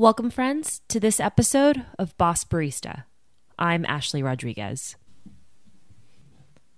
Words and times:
Welcome, 0.00 0.30
friends, 0.30 0.80
to 0.88 0.98
this 0.98 1.20
episode 1.20 1.84
of 1.98 2.16
Boss 2.16 2.42
Barista. 2.42 3.04
I'm 3.58 3.84
Ashley 3.84 4.22
Rodriguez. 4.22 4.96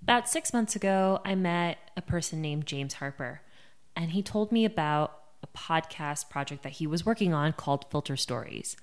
About 0.03 0.29
six 0.29 0.53
months 0.53 0.75
ago, 0.75 1.21
I 1.25 1.37
met 1.37 1.79
a 1.97 2.03
person 2.03 2.43
named 2.43 2.67
James 2.67 2.95
Harper, 2.95 3.43
and 3.95 4.11
he 4.11 4.25
told 4.25 4.51
me 4.51 4.65
about 4.65 5.21
a 5.41 5.47
podcast 5.57 6.31
project 6.31 6.65
that 6.65 6.73
he 6.73 6.87
was 6.89 7.07
working 7.07 7.33
on 7.33 7.53
called 7.53 7.89
Filter 7.93 8.17
Stories. 8.17 8.77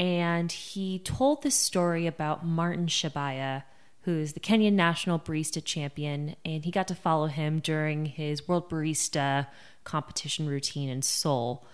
And 0.00 0.50
he 0.50 0.98
told 0.98 1.42
this 1.42 1.54
story 1.54 2.06
about 2.06 2.46
Martin 2.46 2.86
Shabaya, 2.86 3.64
who's 4.04 4.32
the 4.32 4.40
Kenyan 4.40 4.72
national 4.72 5.18
barista 5.18 5.62
champion, 5.62 6.34
and 6.46 6.64
he 6.64 6.70
got 6.70 6.88
to 6.88 6.94
follow 6.94 7.26
him 7.26 7.58
during 7.58 8.06
his 8.06 8.48
World 8.48 8.70
Barista 8.70 9.48
competition 9.84 10.48
routine 10.48 10.88
in 10.88 11.02
Seoul. 11.02 11.66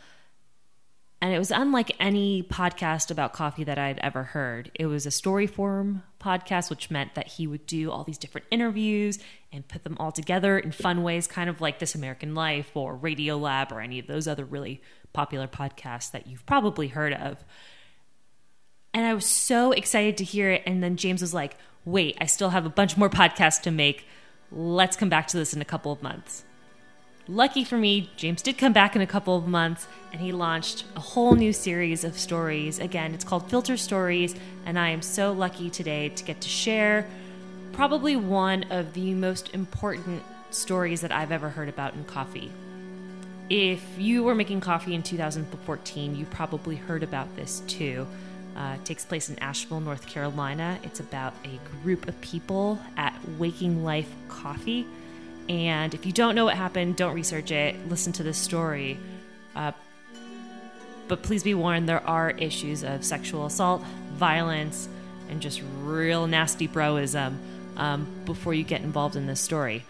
And 1.23 1.32
it 1.32 1.39
was 1.39 1.52
unlike 1.52 1.95
any 2.00 2.43
podcast 2.43 3.12
about 3.12 3.32
coffee 3.32 3.62
that 3.62 3.79
I'd 3.79 4.00
ever 4.00 4.25
heard. 4.25 4.72
It 4.75 4.86
was 4.86 5.07
a 5.07 5.11
story 5.12 5.46
form 5.46 6.03
podcast, 6.21 6.68
which 6.68 6.90
meant 6.90 7.14
that 7.14 7.29
he 7.29 7.46
would 7.46 7.64
do 7.64 7.93
all 7.93 8.03
these 8.03 8.18
different 8.18 8.48
interviews 8.50 9.21
and 9.53 9.67
put 9.68 9.85
them 9.85 9.96
all 10.00 10.11
together 10.11 10.58
in 10.58 10.72
fun 10.72 11.04
ways, 11.04 11.29
kind 11.29 11.48
of 11.48 11.61
like 11.61 11.79
This 11.79 11.95
American 11.95 12.35
Life 12.35 12.76
or 12.76 12.98
Radiolab 12.98 13.71
or 13.71 13.81
any 13.81 14.00
of 14.00 14.08
those 14.08 14.26
other 14.26 14.45
really 14.45 14.82
popular 15.12 15.46
podcasts 15.46 16.11
that 16.11 16.26
you've 16.26 16.45
probably 16.45 16.89
heard 16.89 17.12
of. 17.12 17.45
And 18.93 19.07
I 19.07 19.14
was 19.14 19.25
so 19.25 19.70
excited 19.70 20.17
to 20.17 20.25
hear 20.25 20.50
it. 20.50 20.64
And 20.67 20.82
then 20.82 20.96
James 20.96 21.23
was 21.23 21.32
like, 21.32 21.57
wait, 21.84 22.18
I 22.20 22.26
still 22.26 22.50
have 22.50 22.67
a 22.67 22.70
bunch 22.70 22.96
more 22.96 23.09
podcasts 23.09 23.62
to 23.62 23.70
make. 23.70 24.07
Let's 24.50 24.96
come 24.96 25.09
back 25.09 25.29
to 25.29 25.36
this 25.36 25.54
in 25.54 25.62
a 25.62 25.64
couple 25.64 25.93
of 25.93 26.03
months. 26.03 26.45
Lucky 27.29 27.62
for 27.62 27.79
me, 27.79 28.11
James 28.17 28.43
did 28.43 28.58
come 28.58 28.72
back 28.72 28.96
in 28.96 29.03
a 29.03 29.07
couple 29.07 29.36
of 29.36 29.46
months 29.46 29.86
and 30.12 30.21
he 30.21 30.32
launched 30.32 30.85
a 30.96 31.00
whole 31.00 31.36
new 31.36 31.53
series 31.53 32.03
of 32.03 32.19
stories. 32.19 32.81
Again, 32.81 33.14
it's 33.14 33.22
called 33.22 33.48
Filter 33.48 33.77
Stories, 33.77 34.34
and 34.67 34.77
I 34.77 34.89
am 34.89 35.03
so 35.03 35.33
lucky 35.33 35.70
today 35.70 36.09
to 36.09 36.25
get 36.25 36.41
to 36.41 36.48
share 36.48 37.06
probably 37.73 38.17
one 38.17 38.65
of 38.70 38.95
the 38.95 39.15
most 39.15 39.55
important 39.55 40.25
stories 40.50 41.00
that 41.03 41.12
I've 41.12 41.31
ever 41.31 41.48
heard 41.48 41.69
about 41.69 41.95
in 41.95 42.05
coffee. 42.05 42.50
If 43.48 43.83
you 43.97 44.25
were 44.25 44.34
making 44.34 44.61
coffee 44.61 44.95
in 44.95 45.05
2014, 45.05 46.17
you 46.17 46.27
probably 46.27 46.75
heard 46.75 47.05
about 47.05 47.34
this 47.37 47.61
too. 47.69 48.06
Uh, 48.56 48.75
it 48.75 48.84
takes 48.84 49.05
place 49.05 49.31
in 49.31 49.39
Asheville, 49.39 49.81
North 49.81 50.06
Carolina. 50.06 50.78
It's 50.83 50.98
about 50.98 51.34
a 51.45 51.61
group 51.83 52.09
of 52.09 52.20
people 52.20 52.81
at 52.97 53.17
Waking 53.39 53.84
Life 53.84 54.12
Coffee 54.28 54.87
and 55.48 55.95
if 55.95 56.07
you 56.07 56.12
don't 56.12 56.35
know 56.35 56.45
what 56.45 56.57
happened, 56.57 56.97
don't 56.97 57.15
research 57.15 57.51
it. 57.51 57.89
Listen 57.89 58.12
to 58.15 58.23
this 58.23 58.39
story. 58.39 58.98
Uh, 59.55 59.73
but 61.09 61.23
please 61.23 61.43
be 61.43 61.55
warned 61.55 61.89
there 61.89 62.07
are 62.07 62.31
issues 62.31 62.84
of 62.84 63.05
sexual 63.05 63.47
assault, 63.47 63.83
violence, 64.15 64.89
and 65.29 65.41
just 65.41 65.62
real 65.81 66.27
nasty 66.27 66.69
broism 66.69 67.37
um, 67.77 68.07
before 68.25 68.55
you 68.55 68.65
get 68.65 68.83
involved 68.83 69.17
in 69.17 69.27
this 69.27 69.41
story. 69.41 69.84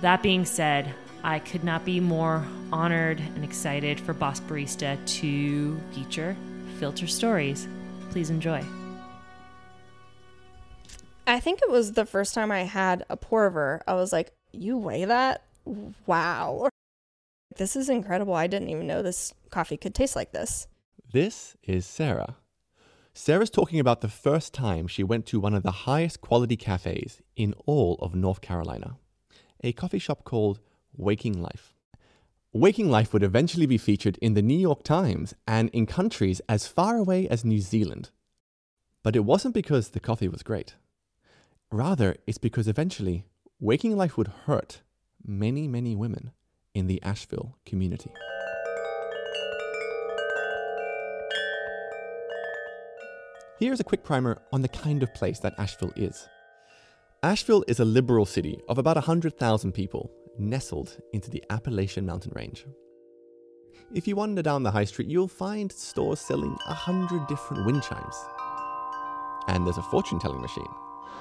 That 0.00 0.22
being 0.22 0.44
said, 0.44 0.94
I 1.22 1.38
could 1.38 1.64
not 1.64 1.84
be 1.84 2.00
more 2.00 2.46
honored 2.72 3.20
and 3.20 3.44
excited 3.44 4.00
for 4.00 4.12
Boss 4.12 4.40
Barista 4.40 4.96
to 5.20 5.80
feature 5.92 6.36
Filter 6.78 7.06
Stories. 7.06 7.68
Please 8.10 8.30
enjoy. 8.30 8.64
I 11.26 11.40
think 11.40 11.60
it 11.62 11.70
was 11.70 11.92
the 11.92 12.06
first 12.06 12.34
time 12.34 12.52
I 12.52 12.62
had 12.62 13.04
a 13.08 13.16
pour 13.16 13.46
over. 13.46 13.82
I 13.86 13.94
was 13.94 14.12
like, 14.12 14.32
you 14.56 14.78
weigh 14.78 15.04
that? 15.04 15.42
Wow. 16.06 16.68
This 17.56 17.76
is 17.76 17.88
incredible. 17.88 18.34
I 18.34 18.46
didn't 18.46 18.68
even 18.68 18.86
know 18.86 19.02
this 19.02 19.32
coffee 19.50 19.76
could 19.76 19.94
taste 19.94 20.16
like 20.16 20.32
this. 20.32 20.66
This 21.12 21.56
is 21.62 21.86
Sarah. 21.86 22.36
Sarah's 23.14 23.48
talking 23.48 23.80
about 23.80 24.02
the 24.02 24.08
first 24.08 24.52
time 24.52 24.86
she 24.86 25.02
went 25.02 25.24
to 25.26 25.40
one 25.40 25.54
of 25.54 25.62
the 25.62 25.70
highest 25.70 26.20
quality 26.20 26.56
cafes 26.56 27.22
in 27.34 27.54
all 27.64 27.94
of 28.02 28.14
North 28.14 28.42
Carolina, 28.42 28.98
a 29.64 29.72
coffee 29.72 29.98
shop 29.98 30.24
called 30.24 30.60
Waking 30.94 31.40
Life. 31.40 31.72
Waking 32.52 32.90
Life 32.90 33.12
would 33.12 33.22
eventually 33.22 33.66
be 33.66 33.78
featured 33.78 34.18
in 34.18 34.34
the 34.34 34.42
New 34.42 34.58
York 34.58 34.82
Times 34.82 35.34
and 35.46 35.70
in 35.70 35.86
countries 35.86 36.42
as 36.48 36.66
far 36.66 36.96
away 36.96 37.26
as 37.28 37.44
New 37.44 37.60
Zealand. 37.60 38.10
But 39.02 39.16
it 39.16 39.24
wasn't 39.24 39.54
because 39.54 39.88
the 39.88 40.00
coffee 40.00 40.28
was 40.28 40.42
great. 40.42 40.74
Rather, 41.70 42.16
it's 42.26 42.38
because 42.38 42.68
eventually 42.68 43.24
Waking 43.58 43.96
Life 43.96 44.18
would 44.18 44.28
hurt 44.44 44.82
many, 45.24 45.66
many 45.66 45.96
women 45.96 46.32
in 46.74 46.88
the 46.88 47.02
Asheville 47.02 47.56
community. 47.64 48.10
Here's 53.58 53.80
a 53.80 53.84
quick 53.84 54.04
primer 54.04 54.42
on 54.52 54.60
the 54.60 54.68
kind 54.68 55.02
of 55.02 55.14
place 55.14 55.38
that 55.38 55.54
Asheville 55.56 55.94
is. 55.96 56.28
Asheville 57.22 57.64
is 57.66 57.80
a 57.80 57.86
liberal 57.86 58.26
city 58.26 58.60
of 58.68 58.76
about 58.76 58.96
100,000 58.96 59.72
people, 59.72 60.10
nestled 60.38 60.98
into 61.14 61.30
the 61.30 61.42
Appalachian 61.48 62.04
mountain 62.04 62.32
range. 62.36 62.66
If 63.94 64.06
you 64.06 64.16
wander 64.16 64.42
down 64.42 64.64
the 64.64 64.70
high 64.70 64.84
street, 64.84 65.08
you'll 65.08 65.28
find 65.28 65.72
stores 65.72 66.20
selling 66.20 66.50
100 66.66 67.26
different 67.26 67.64
wind 67.64 67.82
chimes. 67.82 68.16
And 69.48 69.64
there's 69.64 69.78
a 69.78 69.82
fortune 69.82 70.18
telling 70.18 70.42
machine 70.42 70.66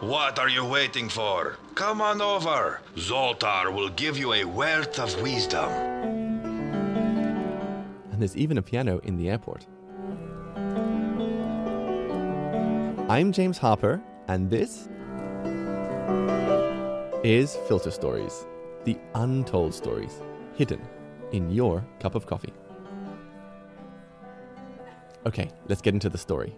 what 0.02 0.40
are 0.40 0.50
you 0.50 0.66
waiting 0.66 1.08
for? 1.08 1.58
Come 1.74 2.02
on 2.02 2.22
over. 2.22 2.82
Zoltar 2.96 3.74
will 3.74 3.90
give 3.90 4.18
you 4.18 4.34
a 4.34 4.44
wealth 4.44 5.00
of 5.00 5.22
wisdom. 5.22 5.70
And 8.12 8.22
there's 8.22 8.36
even 8.36 8.58
a 8.58 8.62
piano 8.62 9.00
in 9.04 9.16
the 9.18 9.30
airport. 9.30 9.66
I'm 13.10 13.32
James 13.32 13.58
Harper, 13.58 14.02
and 14.28 14.50
this 14.50 14.90
is 17.24 17.56
Filter 17.68 17.92
Stories, 17.92 18.46
the 18.84 18.98
untold 19.14 19.74
stories 19.74 20.22
hidden 20.56 20.82
in 21.32 21.50
your 21.52 21.86
cup 22.00 22.16
of 22.16 22.26
coffee. 22.26 22.54
Okay, 25.26 25.50
let's 25.68 25.82
get 25.82 25.94
into 25.94 26.10
the 26.10 26.18
story. 26.18 26.54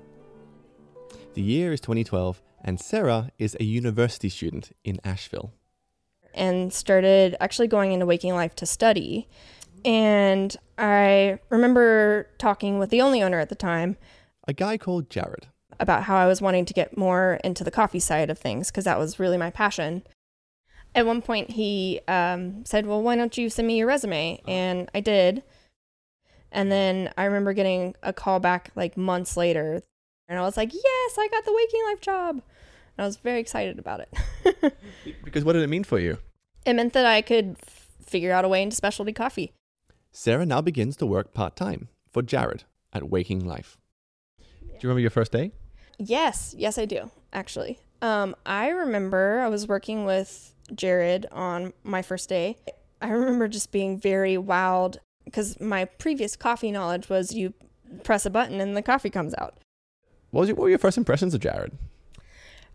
The 1.35 1.41
year 1.41 1.71
is 1.71 1.79
2012, 1.81 2.41
and 2.63 2.79
Sarah 2.79 3.31
is 3.37 3.55
a 3.59 3.63
university 3.63 4.29
student 4.29 4.71
in 4.83 4.99
Asheville. 5.03 5.53
And 6.33 6.71
started 6.71 7.35
actually 7.39 7.67
going 7.67 7.91
into 7.91 8.05
Waking 8.05 8.35
Life 8.35 8.55
to 8.55 8.65
study. 8.65 9.27
And 9.83 10.55
I 10.77 11.39
remember 11.49 12.27
talking 12.37 12.79
with 12.79 12.89
the 12.89 13.01
only 13.01 13.23
owner 13.23 13.39
at 13.39 13.49
the 13.49 13.55
time, 13.55 13.97
a 14.47 14.53
guy 14.53 14.77
called 14.77 15.09
Jared, 15.09 15.47
about 15.79 16.03
how 16.03 16.17
I 16.17 16.27
was 16.27 16.41
wanting 16.41 16.65
to 16.65 16.73
get 16.73 16.97
more 16.97 17.39
into 17.43 17.63
the 17.63 17.71
coffee 17.71 17.99
side 17.99 18.29
of 18.29 18.37
things 18.37 18.69
because 18.69 18.85
that 18.85 18.99
was 18.99 19.19
really 19.19 19.37
my 19.37 19.49
passion. 19.49 20.03
At 20.95 21.05
one 21.05 21.21
point, 21.21 21.51
he 21.51 22.01
um, 22.07 22.65
said, 22.65 22.85
Well, 22.85 23.01
why 23.01 23.15
don't 23.15 23.37
you 23.37 23.49
send 23.49 23.67
me 23.67 23.77
your 23.77 23.87
resume? 23.87 24.41
And 24.47 24.89
I 24.95 24.99
did. 24.99 25.43
And 26.51 26.71
then 26.71 27.13
I 27.17 27.25
remember 27.25 27.53
getting 27.53 27.95
a 28.01 28.13
call 28.13 28.39
back 28.39 28.71
like 28.75 28.95
months 28.95 29.35
later 29.35 29.83
and 30.27 30.37
I 30.37 30.41
was 30.41 30.57
like, 30.57 30.73
yes, 30.73 31.17
I 31.17 31.27
got 31.31 31.45
the 31.45 31.53
Waking 31.53 31.81
Life 31.89 32.01
job. 32.01 32.41
And 32.97 33.03
I 33.03 33.05
was 33.05 33.17
very 33.17 33.39
excited 33.39 33.79
about 33.79 34.01
it. 34.01 34.73
because 35.23 35.43
what 35.45 35.53
did 35.53 35.61
it 35.61 35.69
mean 35.69 35.83
for 35.83 35.99
you? 35.99 36.17
It 36.65 36.73
meant 36.73 36.93
that 36.93 37.05
I 37.05 37.21
could 37.21 37.57
f- 37.61 37.87
figure 38.03 38.31
out 38.31 38.45
a 38.45 38.47
way 38.47 38.61
into 38.61 38.75
specialty 38.75 39.13
coffee. 39.13 39.53
Sarah 40.11 40.45
now 40.45 40.61
begins 40.61 40.97
to 40.97 41.05
work 41.05 41.33
part 41.33 41.55
time 41.55 41.89
for 42.11 42.21
Jared 42.21 42.63
at 42.91 43.09
Waking 43.09 43.45
Life. 43.45 43.77
Do 44.39 44.45
you 44.81 44.89
remember 44.89 45.01
your 45.01 45.11
first 45.11 45.31
day? 45.31 45.51
Yes, 45.97 46.53
yes, 46.57 46.77
I 46.77 46.85
do, 46.85 47.11
actually. 47.33 47.79
Um, 48.01 48.35
I 48.45 48.69
remember 48.69 49.39
I 49.39 49.47
was 49.47 49.67
working 49.67 50.05
with 50.05 50.53
Jared 50.73 51.25
on 51.31 51.73
my 51.83 52.01
first 52.01 52.29
day. 52.29 52.57
I 53.01 53.09
remember 53.09 53.47
just 53.47 53.71
being 53.71 53.99
very 53.99 54.35
wowed 54.35 54.97
because 55.25 55.59
my 55.59 55.85
previous 55.85 56.35
coffee 56.35 56.71
knowledge 56.71 57.09
was 57.09 57.33
you 57.33 57.53
press 58.03 58.25
a 58.25 58.29
button 58.29 58.59
and 58.59 58.75
the 58.75 58.81
coffee 58.81 59.09
comes 59.09 59.33
out. 59.37 59.57
What, 60.37 60.41
was 60.41 60.49
your, 60.49 60.55
what 60.57 60.63
were 60.65 60.69
your 60.69 60.77
first 60.77 60.99
impressions 60.99 61.33
of 61.33 61.41
Jared? 61.41 61.71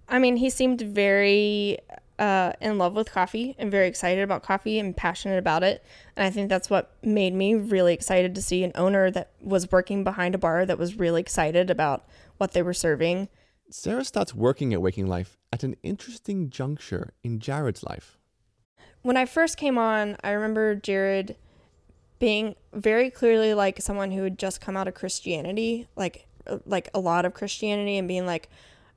I 0.08 0.18
mean, 0.18 0.34
he 0.34 0.50
seemed 0.50 0.80
very 0.80 1.78
uh, 2.18 2.54
in 2.60 2.76
love 2.76 2.94
with 2.94 3.12
coffee 3.12 3.54
and 3.56 3.70
very 3.70 3.86
excited 3.86 4.24
about 4.24 4.42
coffee 4.42 4.80
and 4.80 4.96
passionate 4.96 5.38
about 5.38 5.62
it. 5.62 5.84
And 6.16 6.26
I 6.26 6.30
think 6.30 6.48
that's 6.48 6.68
what 6.68 6.96
made 7.04 7.34
me 7.34 7.54
really 7.54 7.94
excited 7.94 8.34
to 8.34 8.42
see 8.42 8.64
an 8.64 8.72
owner 8.74 9.12
that 9.12 9.30
was 9.40 9.70
working 9.70 10.02
behind 10.02 10.34
a 10.34 10.38
bar 10.38 10.66
that 10.66 10.76
was 10.76 10.98
really 10.98 11.20
excited 11.20 11.70
about 11.70 12.04
what 12.38 12.50
they 12.50 12.62
were 12.62 12.74
serving. 12.74 13.28
Sarah 13.70 14.04
starts 14.04 14.34
working 14.34 14.74
at 14.74 14.82
Waking 14.82 15.06
Life 15.06 15.38
at 15.52 15.62
an 15.62 15.76
interesting 15.84 16.50
juncture 16.50 17.14
in 17.22 17.38
Jared's 17.38 17.84
life. 17.84 18.18
When 19.02 19.16
I 19.16 19.24
first 19.24 19.56
came 19.56 19.78
on, 19.78 20.16
I 20.24 20.30
remember 20.32 20.74
Jared 20.74 21.36
being 22.22 22.54
very 22.72 23.10
clearly 23.10 23.52
like 23.52 23.80
someone 23.80 24.12
who 24.12 24.22
had 24.22 24.38
just 24.38 24.60
come 24.60 24.76
out 24.76 24.86
of 24.86 24.94
Christianity, 24.94 25.88
like 25.96 26.26
Uh, 26.46 26.58
like 26.66 26.88
a 26.94 27.00
lot 27.00 27.24
of 27.24 27.34
Christianity 27.34 27.98
and 27.98 28.08
being 28.08 28.26
like, 28.26 28.48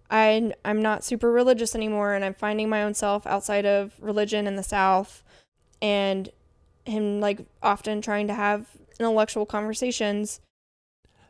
I 0.09 0.53
I'm 0.63 0.81
not 0.81 1.03
super 1.03 1.31
religious 1.31 1.75
anymore 1.75 2.13
and 2.13 2.23
I'm 2.23 2.33
finding 2.33 2.69
my 2.69 2.83
own 2.83 2.93
self 2.93 3.25
outside 3.25 3.65
of 3.65 3.93
religion 3.99 4.47
in 4.47 4.55
the 4.55 4.63
South 4.63 5.23
and 5.81 6.29
him 6.85 7.19
like 7.19 7.39
often 7.63 8.01
trying 8.01 8.27
to 8.27 8.33
have 8.33 8.67
intellectual 8.99 9.45
conversations. 9.45 10.41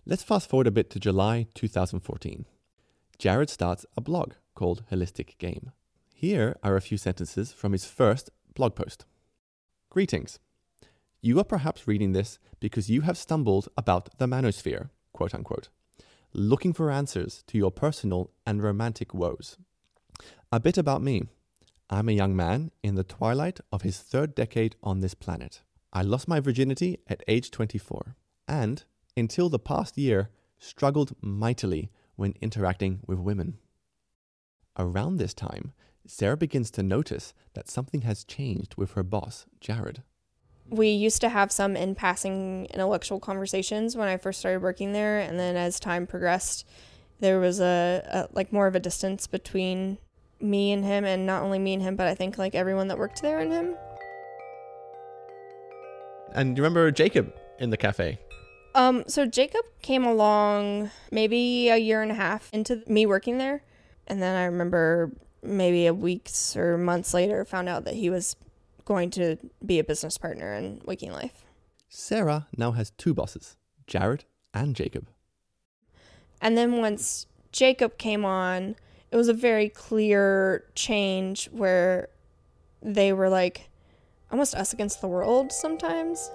Let's 0.05 0.23
fast 0.23 0.49
forward 0.49 0.67
a 0.67 0.71
bit 0.71 0.89
to 0.91 0.99
July 0.99 1.47
2014. 1.55 2.45
Jared 3.17 3.49
starts 3.49 3.85
a 3.97 4.01
blog 4.01 4.33
called 4.53 4.83
Holistic 4.91 5.37
Game. 5.37 5.71
Here 6.13 6.57
are 6.61 6.75
a 6.75 6.81
few 6.81 6.97
sentences 6.97 7.51
from 7.51 7.71
his 7.71 7.85
first 7.85 8.29
blog 8.53 8.75
post. 8.75 9.05
Greetings. 9.89 10.39
You 11.21 11.39
are 11.39 11.43
perhaps 11.43 11.87
reading 11.87 12.11
this 12.11 12.37
because 12.59 12.89
you 12.89 13.01
have 13.01 13.17
stumbled 13.17 13.67
about 13.77 14.17
the 14.19 14.27
manosphere, 14.27 14.89
quote 15.11 15.33
unquote, 15.33 15.69
looking 16.35 16.73
for 16.73 16.91
answers 16.91 17.43
to 17.47 17.57
your 17.57 17.71
personal 17.71 18.29
and 18.45 18.61
romantic 18.61 19.13
woes. 19.13 19.57
A 20.51 20.59
bit 20.59 20.77
about 20.77 21.01
me. 21.01 21.23
I'm 21.89 22.09
a 22.09 22.13
young 22.13 22.35
man 22.35 22.71
in 22.83 22.95
the 22.95 23.03
twilight 23.03 23.61
of 23.71 23.83
his 23.83 23.99
third 23.99 24.35
decade 24.35 24.75
on 24.83 24.99
this 24.99 25.13
planet. 25.13 25.61
I 25.93 26.01
lost 26.01 26.27
my 26.27 26.41
virginity 26.41 26.99
at 27.07 27.23
age 27.27 27.51
24 27.51 28.15
and, 28.49 28.83
until 29.15 29.47
the 29.47 29.59
past 29.59 29.97
year, 29.97 30.29
struggled 30.57 31.15
mightily 31.21 31.89
when 32.15 32.33
interacting 32.41 32.99
with 33.07 33.19
women. 33.19 33.57
Around 34.77 35.17
this 35.17 35.33
time, 35.33 35.71
Sarah 36.05 36.37
begins 36.37 36.69
to 36.71 36.83
notice 36.83 37.33
that 37.53 37.69
something 37.69 38.01
has 38.01 38.25
changed 38.25 38.75
with 38.75 38.91
her 38.91 39.03
boss, 39.03 39.45
Jared. 39.61 40.03
We 40.69 40.89
used 40.89 41.21
to 41.21 41.29
have 41.29 41.51
some 41.51 41.75
in 41.75 41.95
passing 41.95 42.65
intellectual 42.65 43.19
conversations 43.19 43.95
when 43.95 44.07
I 44.07 44.17
first 44.17 44.39
started 44.39 44.61
working 44.61 44.93
there, 44.93 45.19
and 45.19 45.39
then 45.39 45.55
as 45.55 45.79
time 45.79 46.07
progressed, 46.07 46.65
there 47.19 47.39
was 47.39 47.59
a, 47.59 48.01
a 48.05 48.35
like 48.35 48.51
more 48.51 48.67
of 48.67 48.75
a 48.75 48.79
distance 48.79 49.27
between 49.27 49.97
me 50.41 50.71
and 50.71 50.83
him, 50.83 51.05
and 51.05 51.25
not 51.25 51.43
only 51.43 51.59
me 51.59 51.73
and 51.73 51.83
him, 51.83 51.95
but 51.95 52.07
I 52.07 52.15
think 52.15 52.37
like 52.37 52.55
everyone 52.55 52.87
that 52.87 52.97
worked 52.97 53.21
there 53.21 53.39
and 53.39 53.51
him. 53.51 53.75
And 56.33 56.57
you 56.57 56.63
remember 56.63 56.91
Jacob 56.91 57.33
in 57.59 57.69
the 57.69 57.77
cafe? 57.77 58.19
Um, 58.73 59.05
so 59.07 59.25
Jacob 59.25 59.65
came 59.81 60.03
along 60.03 60.91
maybe 61.09 61.69
a 61.69 61.77
year 61.77 62.01
and 62.01 62.11
a 62.11 62.15
half 62.15 62.49
into 62.51 62.83
me 62.87 63.05
working 63.05 63.37
there, 63.37 63.63
and 64.07 64.21
then 64.21 64.35
I 64.35 64.45
remember 64.45 65.11
maybe 65.41 65.85
a 65.85 65.93
weeks 65.93 66.57
or 66.57 66.77
months 66.77 67.13
later 67.13 67.45
found 67.45 67.69
out 67.69 67.85
that 67.85 67.93
he 67.93 68.09
was 68.09 68.35
going 68.85 69.09
to 69.11 69.37
be 69.65 69.79
a 69.79 69.83
business 69.83 70.17
partner 70.17 70.53
in 70.53 70.81
Waking 70.85 71.11
Life. 71.11 71.43
Sarah 71.89 72.47
now 72.55 72.71
has 72.71 72.91
two 72.91 73.13
bosses, 73.13 73.57
Jared 73.87 74.25
and 74.53 74.75
Jacob. 74.75 75.09
And 76.41 76.57
then 76.57 76.77
once 76.77 77.25
Jacob 77.51 77.97
came 77.97 78.23
on, 78.23 78.75
it 79.11 79.15
was 79.15 79.27
a 79.27 79.33
very 79.33 79.69
clear 79.69 80.65
change 80.75 81.49
where 81.51 82.09
they 82.81 83.13
were 83.13 83.29
like 83.29 83.69
almost 84.31 84.55
us 84.55 84.73
against 84.73 85.01
the 85.01 85.07
world 85.07 85.51
sometimes. 85.51 86.29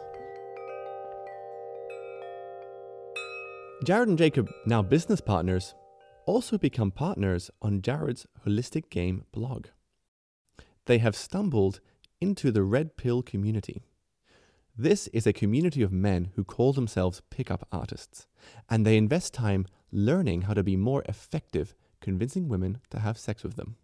Jared 3.85 4.09
and 4.09 4.19
Jacob, 4.19 4.51
now 4.67 4.83
business 4.83 5.21
partners, 5.21 5.75
also 6.27 6.59
become 6.59 6.91
partners 6.91 7.51
on 7.63 7.83
Jared's 7.83 8.27
Holistic 8.47 8.91
Game 8.91 9.25
blog. 9.33 9.67
They 10.87 10.99
have 10.99 11.17
stumbled 11.17 11.81
into 12.21 12.51
the 12.51 12.63
Red 12.63 12.97
Pill 12.97 13.23
community. 13.23 13.83
This 14.77 15.09
is 15.09 15.27
a 15.27 15.33
community 15.33 15.83
of 15.83 15.93
men 15.93 16.31
who 16.37 16.45
call 16.45 16.73
themselves 16.73 17.23
pickup 17.31 17.67
artists, 17.73 18.27
and 18.69 18.87
they 18.87 18.97
invest 18.97 19.35
time 19.35 19.67
learning 19.91 20.43
how 20.43 20.55
to 20.55 20.63
be 20.63 20.77
more 20.77 21.03
effective 21.09 21.75
convincing 22.01 22.49
women 22.49 22.79
to 22.91 23.01
have 23.01 23.19
sex 23.19 23.43
with 23.43 23.57
them. 23.57 23.77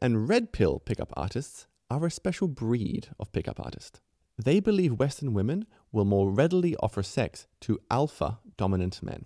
And 0.00 0.28
Red 0.28 0.52
Pill 0.52 0.78
pickup 0.78 1.12
artists 1.16 1.66
are 1.90 2.06
a 2.06 2.10
special 2.10 2.48
breed 2.48 3.08
of 3.18 3.32
pickup 3.32 3.58
artist. 3.60 4.00
They 4.36 4.60
believe 4.60 4.98
Western 4.98 5.34
women 5.34 5.66
will 5.90 6.04
more 6.04 6.30
readily 6.30 6.76
offer 6.76 7.02
sex 7.02 7.46
to 7.62 7.80
alpha 7.90 8.38
dominant 8.56 9.02
men 9.02 9.24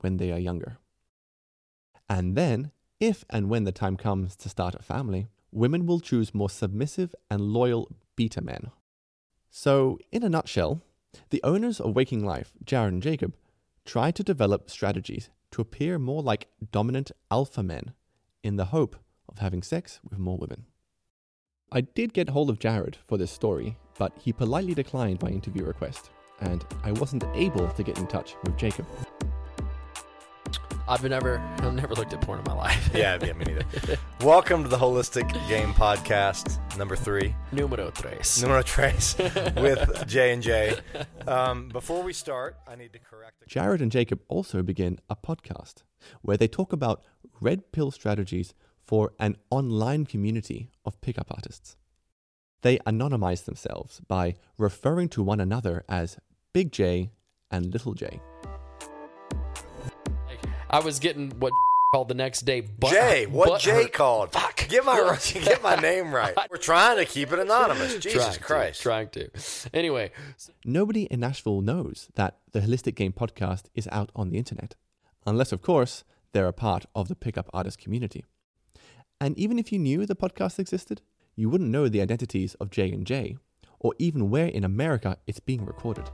when 0.00 0.18
they 0.18 0.30
are 0.30 0.38
younger. 0.38 0.78
And 2.08 2.36
then, 2.36 2.70
if 3.00 3.24
and 3.30 3.48
when 3.48 3.64
the 3.64 3.72
time 3.72 3.96
comes 3.96 4.36
to 4.36 4.48
start 4.48 4.74
a 4.74 4.82
family, 4.82 5.26
women 5.52 5.86
will 5.86 6.00
choose 6.00 6.34
more 6.34 6.50
submissive 6.50 7.14
and 7.30 7.40
loyal 7.40 7.88
beta 8.16 8.40
men. 8.40 8.70
So, 9.50 9.98
in 10.10 10.22
a 10.22 10.28
nutshell, 10.28 10.82
the 11.30 11.42
owners 11.44 11.78
of 11.78 11.94
Waking 11.94 12.24
Life, 12.24 12.52
Jared 12.64 12.94
and 12.94 13.02
Jacob, 13.02 13.34
try 13.84 14.10
to 14.10 14.22
develop 14.22 14.70
strategies 14.70 15.28
to 15.50 15.60
appear 15.60 15.98
more 15.98 16.22
like 16.22 16.48
dominant 16.70 17.12
alpha 17.30 17.62
men 17.62 17.92
in 18.42 18.56
the 18.56 18.66
hope 18.66 18.96
of 19.28 19.38
having 19.38 19.62
sex 19.62 20.00
with 20.08 20.18
more 20.18 20.38
women. 20.38 20.64
I 21.70 21.82
did 21.82 22.12
get 22.12 22.30
hold 22.30 22.50
of 22.50 22.58
Jared 22.58 22.98
for 23.06 23.18
this 23.18 23.30
story, 23.30 23.76
but 23.98 24.12
he 24.18 24.32
politely 24.32 24.74
declined 24.74 25.22
my 25.22 25.28
interview 25.28 25.64
request, 25.64 26.10
and 26.40 26.64
I 26.82 26.92
wasn't 26.92 27.24
able 27.34 27.68
to 27.68 27.82
get 27.82 27.98
in 27.98 28.06
touch 28.06 28.34
with 28.44 28.56
Jacob. 28.56 28.86
I've 30.92 31.02
never, 31.04 31.38
I've 31.60 31.72
never 31.72 31.94
looked 31.94 32.12
at 32.12 32.20
porn 32.20 32.38
in 32.38 32.44
my 32.44 32.52
life. 32.52 32.90
yeah, 32.94 33.16
yeah, 33.24 33.32
me 33.32 33.44
neither. 33.46 33.64
Welcome 34.20 34.62
to 34.62 34.68
the 34.68 34.76
Holistic 34.76 35.26
Game 35.48 35.72
Podcast, 35.72 36.58
number 36.76 36.96
three, 36.96 37.34
Numero 37.50 37.90
tres. 37.90 38.42
numero 38.42 38.60
tres, 38.60 39.16
with 39.56 40.06
J 40.06 40.34
and 40.34 40.42
J. 40.42 40.76
Um, 41.26 41.68
before 41.68 42.02
we 42.02 42.12
start, 42.12 42.58
I 42.68 42.76
need 42.76 42.92
to 42.92 42.98
correct. 42.98 43.42
A- 43.42 43.46
Jared 43.48 43.80
and 43.80 43.90
Jacob 43.90 44.20
also 44.28 44.62
begin 44.62 44.98
a 45.08 45.16
podcast 45.16 45.76
where 46.20 46.36
they 46.36 46.46
talk 46.46 46.74
about 46.74 47.02
red 47.40 47.72
pill 47.72 47.90
strategies 47.90 48.52
for 48.84 49.14
an 49.18 49.38
online 49.48 50.04
community 50.04 50.68
of 50.84 51.00
pickup 51.00 51.28
artists. 51.30 51.78
They 52.60 52.76
anonymize 52.80 53.46
themselves 53.46 54.02
by 54.06 54.34
referring 54.58 55.08
to 55.10 55.22
one 55.22 55.40
another 55.40 55.86
as 55.88 56.18
Big 56.52 56.70
J 56.70 57.12
and 57.50 57.72
Little 57.72 57.94
J. 57.94 58.20
I 60.72 60.80
was 60.80 60.98
getting 60.98 61.30
what 61.38 61.52
called 61.94 62.08
the 62.08 62.14
next 62.14 62.42
day. 62.42 62.62
But, 62.62 62.90
Jay, 62.90 63.26
what 63.26 63.48
but 63.48 63.60
Jay 63.60 63.82
her- 63.82 63.88
called? 63.88 64.32
Fuck. 64.32 64.66
Get 64.68 64.84
my 64.84 65.18
get 65.34 65.62
my 65.62 65.76
name 65.76 66.12
right. 66.14 66.34
We're 66.50 66.56
trying 66.56 66.96
to 66.96 67.04
keep 67.04 67.32
it 67.32 67.38
anonymous. 67.38 67.98
Jesus 67.98 68.12
Trying 68.22 68.32
to, 68.32 68.40
Christ. 68.40 68.82
trying 68.82 69.08
to. 69.10 69.28
Anyway, 69.74 70.10
Nobody 70.64 71.02
in 71.04 71.22
Asheville 71.22 71.60
knows 71.60 72.08
that 72.14 72.38
the 72.52 72.60
Holistic 72.60 72.94
Game 72.94 73.12
podcast 73.12 73.64
is 73.74 73.88
out 73.92 74.10
on 74.16 74.30
the 74.30 74.38
internet, 74.38 74.74
unless, 75.26 75.52
of 75.52 75.60
course, 75.60 76.04
they're 76.32 76.48
a 76.48 76.52
part 76.52 76.86
of 76.94 77.08
the 77.08 77.14
pickup 77.14 77.50
artist 77.52 77.78
community. 77.78 78.24
And 79.20 79.38
even 79.38 79.58
if 79.58 79.70
you 79.70 79.78
knew 79.78 80.06
the 80.06 80.16
podcast 80.16 80.58
existed, 80.58 81.02
you 81.36 81.50
wouldn't 81.50 81.70
know 81.70 81.88
the 81.88 82.00
identities 82.00 82.54
of 82.54 82.70
Jay 82.70 82.90
and 82.90 83.06
Jay, 83.06 83.36
or 83.78 83.92
even 83.98 84.30
where 84.30 84.46
in 84.46 84.64
America 84.64 85.18
it's 85.26 85.40
being 85.40 85.64
recorded. 85.66 86.08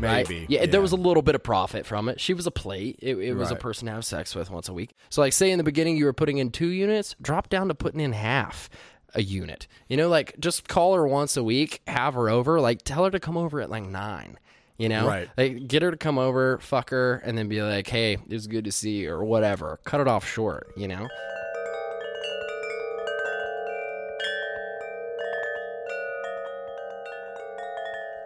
Right? 0.00 0.28
Maybe. 0.28 0.46
Yeah, 0.48 0.66
there 0.66 0.80
was 0.80 0.92
a 0.92 0.96
little 0.96 1.22
bit 1.22 1.34
of 1.34 1.42
profit 1.42 1.86
from 1.86 2.08
it. 2.08 2.20
She 2.20 2.34
was 2.34 2.46
a 2.46 2.50
plate. 2.50 2.98
It, 3.00 3.16
it 3.16 3.34
was 3.34 3.50
a 3.50 3.56
person 3.56 3.86
to 3.86 3.92
have 3.92 4.04
sex 4.04 4.34
with 4.34 4.50
once 4.50 4.68
a 4.68 4.72
week. 4.72 4.94
So, 5.10 5.20
like, 5.20 5.32
say 5.32 5.50
in 5.50 5.58
the 5.58 5.64
beginning 5.64 5.96
you 5.96 6.04
were 6.04 6.12
putting 6.12 6.38
in 6.38 6.50
two 6.50 6.68
units, 6.68 7.14
drop 7.20 7.48
down 7.48 7.68
to 7.68 7.74
putting 7.74 8.00
in 8.00 8.12
half 8.12 8.68
a 9.14 9.22
unit. 9.22 9.66
You 9.88 9.96
know, 9.96 10.08
like 10.08 10.34
just 10.40 10.68
call 10.68 10.94
her 10.94 11.06
once 11.06 11.36
a 11.36 11.44
week, 11.44 11.82
have 11.86 12.14
her 12.14 12.28
over. 12.28 12.60
Like, 12.60 12.82
tell 12.82 13.04
her 13.04 13.10
to 13.10 13.20
come 13.20 13.36
over 13.36 13.60
at 13.60 13.70
like 13.70 13.84
nine. 13.84 14.38
You 14.76 14.88
know, 14.88 15.06
Right. 15.06 15.28
Like, 15.38 15.68
get 15.68 15.82
her 15.82 15.92
to 15.92 15.96
come 15.96 16.18
over, 16.18 16.58
fuck 16.58 16.90
her, 16.90 17.22
and 17.24 17.38
then 17.38 17.46
be 17.48 17.62
like, 17.62 17.86
"Hey, 17.86 18.14
it 18.14 18.28
was 18.28 18.48
good 18.48 18.64
to 18.64 18.72
see 18.72 19.02
you," 19.02 19.12
or 19.12 19.24
whatever. 19.24 19.78
Cut 19.84 20.00
it 20.00 20.08
off 20.08 20.26
short. 20.26 20.72
You 20.76 20.88
know. 20.88 21.06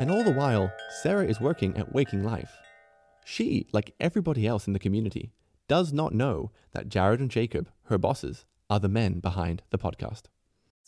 And 0.01 0.13
all 0.13 0.23
the 0.23 0.31
while, 0.31 0.73
Sarah 1.03 1.27
is 1.27 1.41
working 1.41 1.77
at 1.77 1.93
Waking 1.93 2.23
Life. 2.23 2.53
She, 3.25 3.67
like 3.73 3.95
everybody 3.99 4.47
else 4.47 4.69
in 4.69 4.73
the 4.73 4.79
community, 4.79 5.33
does 5.67 5.93
not 5.93 6.15
know 6.15 6.53
that 6.71 6.89
Jared 6.89 7.19
and 7.19 7.29
Jacob, 7.29 7.69
her 7.85 7.99
bosses, 7.99 8.45
are 8.71 8.79
the 8.79 8.89
men 8.89 9.19
behind 9.19 9.63
the 9.71 9.79
podcast. 9.79 10.23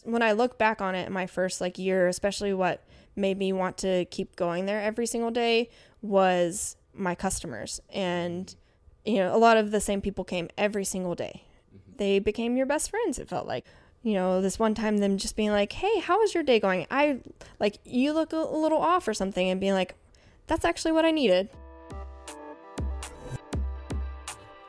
when 0.05 0.23
I 0.23 0.33
look 0.33 0.59
back 0.59 0.81
on 0.81 0.95
it 0.95 1.11
my 1.11 1.26
first 1.26 1.61
like 1.61 1.76
year, 1.76 2.07
especially 2.07 2.55
what 2.55 2.87
made 3.17 3.37
me 3.37 3.52
want 3.52 3.76
to 3.79 4.05
keep 4.07 4.37
going 4.37 4.67
there 4.67 4.81
every 4.81 5.07
single 5.07 5.31
day 5.33 5.71
was 6.00 6.76
my 6.95 7.14
customers. 7.17 7.81
And 7.90 8.55
you 9.05 9.17
know, 9.17 9.35
a 9.35 9.38
lot 9.38 9.57
of 9.57 9.73
the 9.73 9.81
same 9.81 10.00
people 10.00 10.25
came 10.25 10.49
every 10.57 10.85
single 10.85 11.14
day. 11.14 11.45
Mm-hmm. 11.75 11.97
They 11.97 12.19
became 12.21 12.57
your 12.57 12.67
best 12.67 12.90
friends, 12.90 13.19
it 13.19 13.29
felt 13.29 13.47
like. 13.47 13.67
You 14.02 14.14
know, 14.14 14.40
this 14.40 14.59
one 14.59 14.75
time 14.75 14.99
them 14.99 15.19
just 15.19 15.37
being 15.37 15.50
like, 15.50 15.73
"Hey, 15.73 16.00
how 16.00 16.23
is 16.23 16.35
your 16.35 16.42
day 16.42 16.59
going?" 16.59 16.87
I 16.90 17.21
like 17.59 17.78
you 17.85 18.12
look 18.12 18.33
a, 18.33 18.37
a 18.37 18.57
little 18.57 18.80
off 18.80 19.07
or 19.07 19.14
something 19.14 19.49
and 19.49 19.61
being 19.61 19.75
like, 19.75 19.95
"That's 20.47 20.64
actually 20.64 20.92
what 20.92 21.04
I 21.04 21.11
needed." 21.11 21.50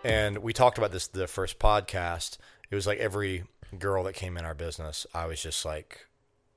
And 0.03 0.39
we 0.39 0.53
talked 0.53 0.77
about 0.77 0.91
this 0.91 1.07
the 1.07 1.27
first 1.27 1.59
podcast. 1.59 2.37
It 2.69 2.75
was 2.75 2.87
like 2.87 2.99
every 2.99 3.43
girl 3.77 4.03
that 4.03 4.13
came 4.13 4.37
in 4.37 4.45
our 4.45 4.53
business, 4.53 5.05
I 5.13 5.25
was 5.27 5.41
just 5.41 5.65
like, 5.65 6.07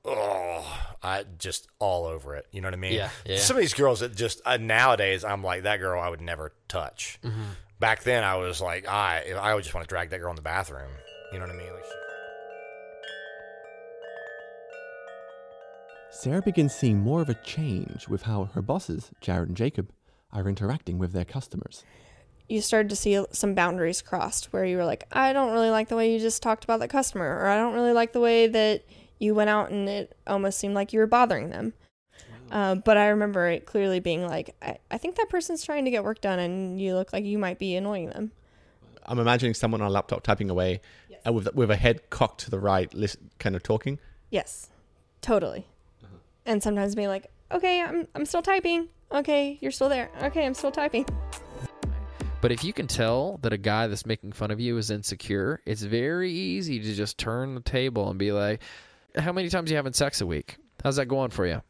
oh, 0.03 0.87
I 1.01 1.25
just 1.37 1.67
all 1.79 2.05
over 2.05 2.35
it. 2.35 2.47
You 2.51 2.61
know 2.61 2.67
what 2.67 2.73
I 2.73 2.77
mean? 2.77 2.93
Yeah, 2.93 3.09
yeah. 3.25 3.37
Some 3.37 3.57
of 3.57 3.61
these 3.61 3.73
girls 3.73 4.01
that 4.01 4.15
just 4.15 4.41
uh, 4.45 4.57
nowadays, 4.57 5.23
I'm 5.23 5.43
like 5.43 5.63
that 5.63 5.77
girl 5.77 6.01
I 6.01 6.09
would 6.09 6.21
never 6.21 6.53
touch. 6.67 7.19
Mm-hmm. 7.23 7.41
Back 7.79 8.03
then, 8.03 8.23
I 8.23 8.35
was 8.37 8.61
like, 8.61 8.87
I 8.87 9.33
I 9.39 9.53
would 9.53 9.63
just 9.63 9.73
want 9.73 9.87
to 9.87 9.89
drag 9.89 10.09
that 10.09 10.19
girl 10.19 10.29
in 10.29 10.35
the 10.35 10.41
bathroom. 10.41 10.91
You 11.31 11.39
know 11.39 11.45
what 11.45 11.55
I 11.55 11.57
mean? 11.57 11.73
Like, 11.73 11.83
she, 11.83 12.04
Sarah 16.15 16.41
begins 16.41 16.73
seeing 16.73 17.01
more 17.01 17.21
of 17.21 17.27
a 17.27 17.33
change 17.33 18.07
with 18.07 18.23
how 18.23 18.45
her 18.45 18.61
bosses, 18.61 19.11
Jared 19.19 19.49
and 19.49 19.57
Jacob, 19.57 19.91
are 20.31 20.47
interacting 20.47 20.97
with 20.97 21.11
their 21.11 21.25
customers. 21.25 21.83
You 22.47 22.61
started 22.61 22.89
to 22.89 22.95
see 22.95 23.23
some 23.31 23.53
boundaries 23.53 24.01
crossed 24.01 24.45
where 24.53 24.63
you 24.63 24.77
were 24.77 24.85
like, 24.85 25.03
I 25.11 25.33
don't 25.33 25.51
really 25.51 25.69
like 25.69 25.89
the 25.89 25.97
way 25.97 26.13
you 26.13 26.19
just 26.19 26.41
talked 26.41 26.63
about 26.63 26.79
the 26.79 26.87
customer, 26.87 27.25
or 27.25 27.47
I 27.47 27.57
don't 27.57 27.73
really 27.73 27.91
like 27.91 28.13
the 28.13 28.21
way 28.21 28.47
that 28.47 28.85
you 29.19 29.35
went 29.35 29.49
out 29.49 29.71
and 29.71 29.89
it 29.89 30.17
almost 30.25 30.57
seemed 30.57 30.73
like 30.73 30.93
you 30.93 30.99
were 30.99 31.05
bothering 31.05 31.49
them. 31.49 31.73
Uh, 32.49 32.75
but 32.75 32.95
I 32.95 33.07
remember 33.09 33.47
it 33.49 33.65
clearly 33.65 33.99
being 33.99 34.25
like, 34.25 34.55
I, 34.61 34.77
I 34.89 34.97
think 34.97 35.17
that 35.17 35.27
person's 35.29 35.65
trying 35.65 35.83
to 35.83 35.91
get 35.91 36.05
work 36.05 36.21
done 36.21 36.39
and 36.39 36.79
you 36.79 36.95
look 36.95 37.11
like 37.11 37.25
you 37.25 37.37
might 37.37 37.59
be 37.59 37.75
annoying 37.75 38.09
them. 38.09 38.31
I'm 39.05 39.19
imagining 39.19 39.53
someone 39.53 39.81
on 39.81 39.87
a 39.87 39.91
laptop 39.91 40.23
typing 40.23 40.49
away 40.49 40.79
and 41.25 41.35
with, 41.35 41.53
with 41.53 41.69
a 41.69 41.75
head 41.75 42.09
cocked 42.09 42.39
to 42.41 42.49
the 42.49 42.59
right, 42.59 42.91
list, 42.93 43.17
kind 43.37 43.55
of 43.55 43.63
talking. 43.63 43.99
Yes, 44.29 44.69
totally. 45.21 45.67
And 46.45 46.61
sometimes 46.61 46.95
being 46.95 47.07
like, 47.07 47.31
okay, 47.51 47.81
I'm, 47.81 48.07
I'm 48.15 48.25
still 48.25 48.41
typing. 48.41 48.89
Okay, 49.11 49.57
you're 49.61 49.71
still 49.71 49.89
there. 49.89 50.09
Okay, 50.23 50.45
I'm 50.45 50.53
still 50.53 50.71
typing. 50.71 51.05
But 52.41 52.51
if 52.51 52.63
you 52.63 52.73
can 52.73 52.85
tell 52.87 53.39
that 53.41 53.53
a 53.53 53.57
guy 53.57 53.87
that's 53.87 54.05
making 54.05 54.33
fun 54.33 54.51
of 54.51 54.59
you 54.59 54.77
is 54.77 54.91
insecure, 54.91 55.61
it's 55.65 55.81
very 55.81 56.31
easy 56.31 56.79
to 56.79 56.93
just 56.93 57.17
turn 57.17 57.55
the 57.55 57.61
table 57.61 58.09
and 58.09 58.19
be 58.19 58.31
like, 58.31 58.61
"How 59.17 59.31
many 59.31 59.49
times 59.49 59.69
are 59.69 59.73
you 59.73 59.77
having 59.77 59.93
sex 59.93 60.21
a 60.21 60.27
week? 60.27 60.57
How's 60.83 60.97
that 60.97 61.07
going 61.07 61.31
for 61.31 61.47
you?" 61.47 61.61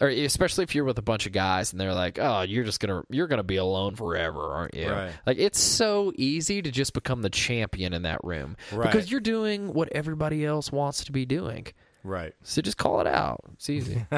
Or 0.00 0.08
especially 0.08 0.62
if 0.64 0.74
you're 0.74 0.84
with 0.84 0.98
a 0.98 1.02
bunch 1.02 1.26
of 1.26 1.32
guys 1.32 1.72
and 1.72 1.80
they're 1.80 1.94
like, 1.94 2.18
"Oh, 2.20 2.42
you're 2.42 2.64
just 2.64 2.78
gonna 2.80 3.02
you're 3.10 3.26
gonna 3.26 3.42
be 3.42 3.56
alone 3.56 3.96
forever, 3.96 4.40
aren't 4.52 4.74
you?" 4.74 4.88
Right. 4.90 5.10
Like 5.26 5.38
it's 5.38 5.58
so 5.60 6.12
easy 6.14 6.62
to 6.62 6.70
just 6.70 6.92
become 6.92 7.22
the 7.22 7.30
champion 7.30 7.92
in 7.92 8.02
that 8.02 8.22
room 8.22 8.56
Right. 8.72 8.86
because 8.86 9.10
you're 9.10 9.20
doing 9.20 9.72
what 9.74 9.88
everybody 9.92 10.44
else 10.46 10.70
wants 10.70 11.04
to 11.06 11.12
be 11.12 11.26
doing. 11.26 11.66
Right. 12.02 12.32
So 12.42 12.62
just 12.62 12.76
call 12.78 13.00
it 13.00 13.06
out. 13.06 13.40
It's 13.54 13.68
easy. 13.70 14.04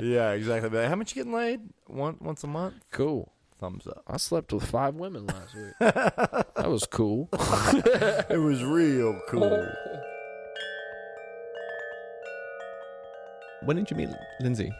Yeah, 0.00 0.32
exactly. 0.32 0.70
But 0.70 0.88
how 0.88 0.94
much 0.96 1.14
you 1.14 1.20
getting 1.22 1.32
laid? 1.32 1.60
One 1.86 2.16
once 2.20 2.44
a 2.44 2.46
month? 2.46 2.74
cool. 2.90 3.32
Thumbs 3.58 3.88
up. 3.88 4.04
I 4.06 4.18
slept 4.18 4.52
with 4.52 4.64
five 4.64 4.94
women 4.94 5.26
last 5.26 5.52
week. 5.56 5.72
that 5.80 6.68
was 6.68 6.86
cool. 6.86 7.28
It 8.30 8.38
was 8.38 8.62
real 8.62 9.20
cool. 9.28 9.66
When 13.64 13.76
did 13.76 13.90
you 13.90 13.96
meet 13.96 14.10
Lindsay? 14.40 14.70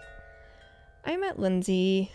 I 1.05 1.17
met 1.17 1.39
Lindsay 1.41 2.13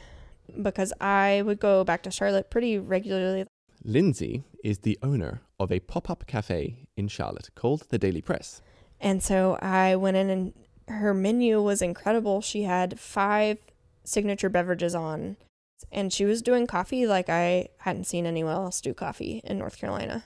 because 0.62 0.94
I 1.02 1.42
would 1.46 1.60
go 1.60 1.84
back 1.84 2.04
to 2.04 2.12
Charlotte 2.12 2.50
pretty 2.50 2.78
regularly. 2.78 3.46
Lindsay 3.84 4.44
is 4.64 4.80
the 4.80 4.98
owner 5.04 5.42
of 5.60 5.72
a 5.72 5.80
pop 5.80 6.10
up 6.10 6.26
cafe 6.28 6.88
in 6.96 7.10
Charlotte 7.10 7.50
called 7.56 7.84
the 7.90 7.98
Daily 7.98 8.22
Press. 8.22 8.62
And 9.04 9.22
so 9.22 9.60
I 9.62 9.98
went 9.98 10.16
in 10.16 10.30
and 10.30 10.54
her 10.88 11.14
menu 11.14 11.62
was 11.62 11.82
incredible. 11.82 12.40
She 12.40 12.64
had 12.64 13.00
five 13.00 13.58
signature 14.06 14.50
beverages 14.50 14.96
on, 14.96 15.36
and 15.92 16.12
she 16.12 16.24
was 16.24 16.42
doing 16.42 16.68
coffee 16.68 17.06
like 17.06 17.28
I 17.28 17.68
hadn't 17.80 18.06
seen 18.06 18.26
anyone 18.26 18.54
else 18.54 18.80
do 18.80 18.94
coffee 18.94 19.42
in 19.44 19.60
North 19.60 19.78
Carolina. 19.78 20.24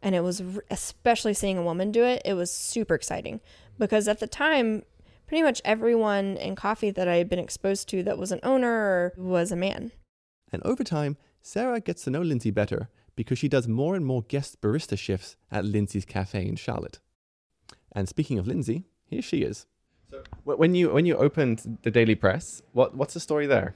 And 0.00 0.14
it 0.14 0.20
was, 0.20 0.42
especially 0.70 1.34
seeing 1.34 1.58
a 1.58 1.62
woman 1.62 1.92
do 1.92 2.02
it, 2.02 2.22
it 2.24 2.32
was 2.32 2.50
super 2.50 2.94
exciting 2.94 3.40
because 3.78 4.08
at 4.08 4.20
the 4.20 4.26
time, 4.26 4.84
pretty 5.26 5.42
much 5.42 5.60
everyone 5.64 6.38
in 6.38 6.56
coffee 6.56 6.90
that 6.90 7.08
I 7.08 7.16
had 7.16 7.28
been 7.28 7.38
exposed 7.38 7.90
to 7.90 8.02
that 8.04 8.16
was 8.16 8.32
an 8.32 8.40
owner 8.42 9.12
was 9.18 9.52
a 9.52 9.56
man. 9.56 9.92
And 10.50 10.62
over 10.62 10.82
time, 10.82 11.18
Sarah 11.42 11.80
gets 11.80 12.04
to 12.04 12.10
know 12.10 12.22
Lindsay 12.22 12.52
better 12.52 12.88
because 13.16 13.38
she 13.38 13.48
does 13.48 13.68
more 13.68 13.94
and 13.94 14.06
more 14.06 14.22
guest 14.22 14.62
barista 14.62 14.98
shifts 14.98 15.36
at 15.50 15.66
Lindsay's 15.66 16.06
Cafe 16.06 16.46
in 16.46 16.56
Charlotte. 16.56 17.00
And 17.98 18.08
speaking 18.08 18.38
of 18.38 18.46
Lindsay, 18.46 18.84
here 19.06 19.22
she 19.22 19.38
is. 19.38 19.66
So 20.12 20.22
when 20.44 20.76
you 20.76 20.90
when 20.90 21.04
you 21.04 21.16
opened 21.16 21.78
the 21.82 21.90
Daily 21.90 22.14
Press, 22.14 22.62
what 22.72 22.94
what's 22.94 23.14
the 23.14 23.20
story 23.20 23.48
there? 23.48 23.74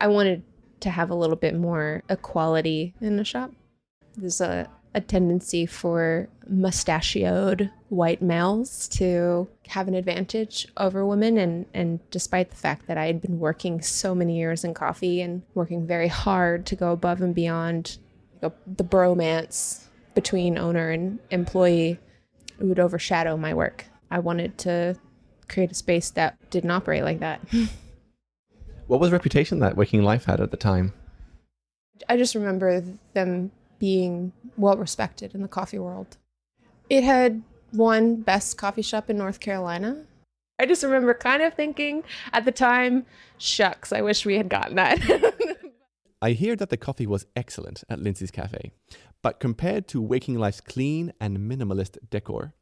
I 0.00 0.06
wanted 0.06 0.44
to 0.80 0.90
have 0.90 1.10
a 1.10 1.16
little 1.16 1.34
bit 1.34 1.56
more 1.56 2.04
equality 2.08 2.94
in 3.00 3.16
the 3.16 3.24
shop. 3.24 3.50
There's 4.16 4.40
a, 4.40 4.68
a 4.94 5.00
tendency 5.00 5.66
for 5.66 6.28
mustachioed 6.48 7.72
white 7.88 8.22
males 8.22 8.86
to 8.88 9.48
have 9.66 9.88
an 9.88 9.94
advantage 9.94 10.68
over 10.76 11.04
women. 11.04 11.36
And, 11.38 11.66
and 11.74 11.98
despite 12.10 12.50
the 12.50 12.56
fact 12.56 12.86
that 12.86 12.98
I 12.98 13.06
had 13.06 13.20
been 13.20 13.40
working 13.40 13.82
so 13.82 14.14
many 14.14 14.38
years 14.38 14.62
in 14.62 14.74
coffee 14.74 15.20
and 15.22 15.42
working 15.54 15.86
very 15.86 16.08
hard 16.08 16.66
to 16.66 16.76
go 16.76 16.92
above 16.92 17.20
and 17.20 17.34
beyond 17.34 17.98
the 18.40 18.52
bromance 18.84 19.86
between 20.14 20.56
owner 20.56 20.90
and 20.90 21.18
employee, 21.30 21.98
it 22.58 22.64
would 22.64 22.78
overshadow 22.78 23.36
my 23.36 23.54
work. 23.54 23.86
I 24.10 24.18
wanted 24.18 24.58
to 24.58 24.96
create 25.48 25.70
a 25.70 25.74
space 25.74 26.10
that 26.10 26.38
didn't 26.50 26.70
operate 26.70 27.04
like 27.04 27.20
that. 27.20 27.40
What 28.86 29.00
was 29.00 29.10
the 29.10 29.16
reputation 29.16 29.60
that 29.60 29.76
Waking 29.76 30.02
Life 30.02 30.26
had 30.26 30.40
at 30.40 30.50
the 30.50 30.58
time? 30.58 30.92
I 32.08 32.16
just 32.16 32.34
remember 32.34 32.84
them 33.14 33.50
being 33.78 34.32
well 34.56 34.76
respected 34.76 35.34
in 35.34 35.42
the 35.42 35.48
coffee 35.48 35.78
world. 35.78 36.18
It 36.90 37.02
had 37.02 37.42
won 37.72 38.16
best 38.16 38.58
coffee 38.58 38.82
shop 38.82 39.08
in 39.08 39.16
North 39.16 39.40
Carolina. 39.40 40.04
I 40.58 40.66
just 40.66 40.82
remember 40.82 41.14
kind 41.14 41.42
of 41.42 41.54
thinking 41.54 42.04
at 42.32 42.44
the 42.44 42.52
time, 42.52 43.06
shucks, 43.38 43.92
I 43.92 44.02
wish 44.02 44.26
we 44.26 44.36
had 44.36 44.50
gotten 44.50 44.76
that. 44.76 45.00
I 46.24 46.32
hear 46.32 46.56
that 46.56 46.70
the 46.70 46.78
coffee 46.78 47.06
was 47.06 47.26
excellent 47.36 47.84
at 47.90 48.00
Lindsay's 48.00 48.30
Cafe, 48.30 48.72
but 49.20 49.40
compared 49.40 49.86
to 49.88 50.00
Waking 50.00 50.38
Life's 50.38 50.62
clean 50.62 51.12
and 51.20 51.36
minimalist 51.36 51.98
decor, 52.08 52.54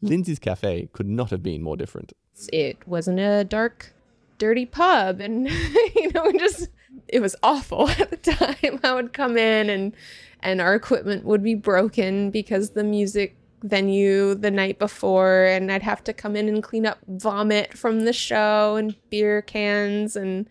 Lindsay's 0.00 0.38
Cafe 0.38 0.90
could 0.92 1.08
not 1.08 1.30
have 1.30 1.42
been 1.42 1.60
more 1.60 1.76
different. 1.76 2.12
it 2.52 2.86
wasn't 2.86 3.18
a 3.18 3.42
dark, 3.42 3.92
dirty 4.38 4.64
pub, 4.64 5.20
and 5.20 5.50
you 5.96 6.12
know, 6.14 6.30
just 6.38 6.68
it 7.08 7.18
was 7.18 7.34
awful 7.42 7.88
at 7.98 8.10
the 8.12 8.16
time. 8.16 8.78
I 8.84 8.94
would 8.94 9.12
come 9.12 9.36
in 9.36 9.70
and 9.70 9.92
and 10.38 10.60
our 10.60 10.76
equipment 10.76 11.24
would 11.24 11.42
be 11.42 11.56
broken 11.56 12.30
because 12.30 12.70
the 12.70 12.84
music 12.84 13.36
venue 13.64 14.36
the 14.36 14.52
night 14.52 14.78
before 14.78 15.46
and 15.46 15.72
I'd 15.72 15.82
have 15.82 16.04
to 16.04 16.12
come 16.12 16.36
in 16.36 16.48
and 16.48 16.62
clean 16.62 16.86
up 16.86 16.98
vomit 17.08 17.76
from 17.76 18.04
the 18.04 18.12
show 18.12 18.76
and 18.76 18.94
beer 19.10 19.42
cans 19.42 20.14
and 20.14 20.48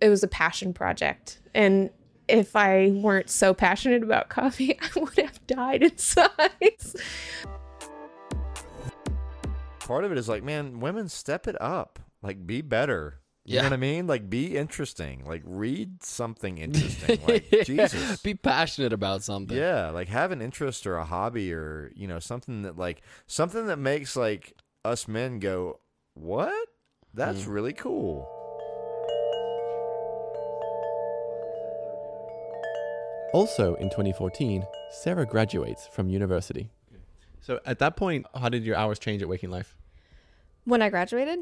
it 0.00 0.08
was 0.08 0.22
a 0.22 0.28
passion 0.28 0.72
project. 0.72 1.40
And 1.56 1.88
if 2.28 2.54
I 2.54 2.90
weren't 2.90 3.30
so 3.30 3.54
passionate 3.54 4.02
about 4.02 4.28
coffee, 4.28 4.78
I 4.96 5.00
would 5.00 5.16
have 5.18 5.44
died 5.46 5.82
inside. 5.82 6.30
Part 9.80 10.04
of 10.04 10.12
it 10.12 10.18
is 10.18 10.28
like, 10.28 10.42
man, 10.42 10.80
women 10.80 11.08
step 11.08 11.46
it 11.46 11.56
up. 11.60 11.98
Like, 12.22 12.46
be 12.46 12.60
better. 12.60 13.20
You 13.44 13.54
Yeah. 13.54 13.60
know 13.62 13.66
what 13.66 13.72
I 13.74 13.76
mean? 13.78 14.06
Like, 14.08 14.28
be 14.28 14.56
interesting. 14.56 15.24
Like, 15.24 15.42
read 15.44 16.02
something 16.02 16.58
interesting. 16.58 17.20
Like, 17.26 17.48
Jesus. 17.64 18.20
Be 18.20 18.34
passionate 18.34 18.92
about 18.92 19.22
something. 19.22 19.56
Yeah, 19.56 19.90
like 19.90 20.08
have 20.08 20.32
an 20.32 20.42
interest 20.42 20.86
or 20.86 20.96
a 20.96 21.04
hobby 21.04 21.52
or, 21.54 21.92
you 21.94 22.08
know, 22.08 22.18
something 22.18 22.62
that 22.62 22.76
like 22.76 23.00
something 23.28 23.66
that 23.68 23.78
makes 23.78 24.16
like 24.16 24.54
us 24.84 25.06
men 25.06 25.38
go, 25.38 25.78
"What? 26.14 26.68
That's 27.14 27.44
Hmm. 27.44 27.50
really 27.52 27.72
cool." 27.72 28.28
Also 33.36 33.74
in 33.74 33.90
2014, 33.90 34.64
Sarah 34.90 35.26
graduates 35.26 35.86
from 35.88 36.08
university. 36.08 36.70
So 37.42 37.60
at 37.66 37.78
that 37.80 37.94
point, 37.94 38.24
how 38.34 38.48
did 38.48 38.64
your 38.64 38.76
hours 38.76 38.98
change 38.98 39.20
at 39.20 39.28
Waking 39.28 39.50
Life? 39.50 39.76
When 40.64 40.80
I 40.80 40.88
graduated, 40.88 41.40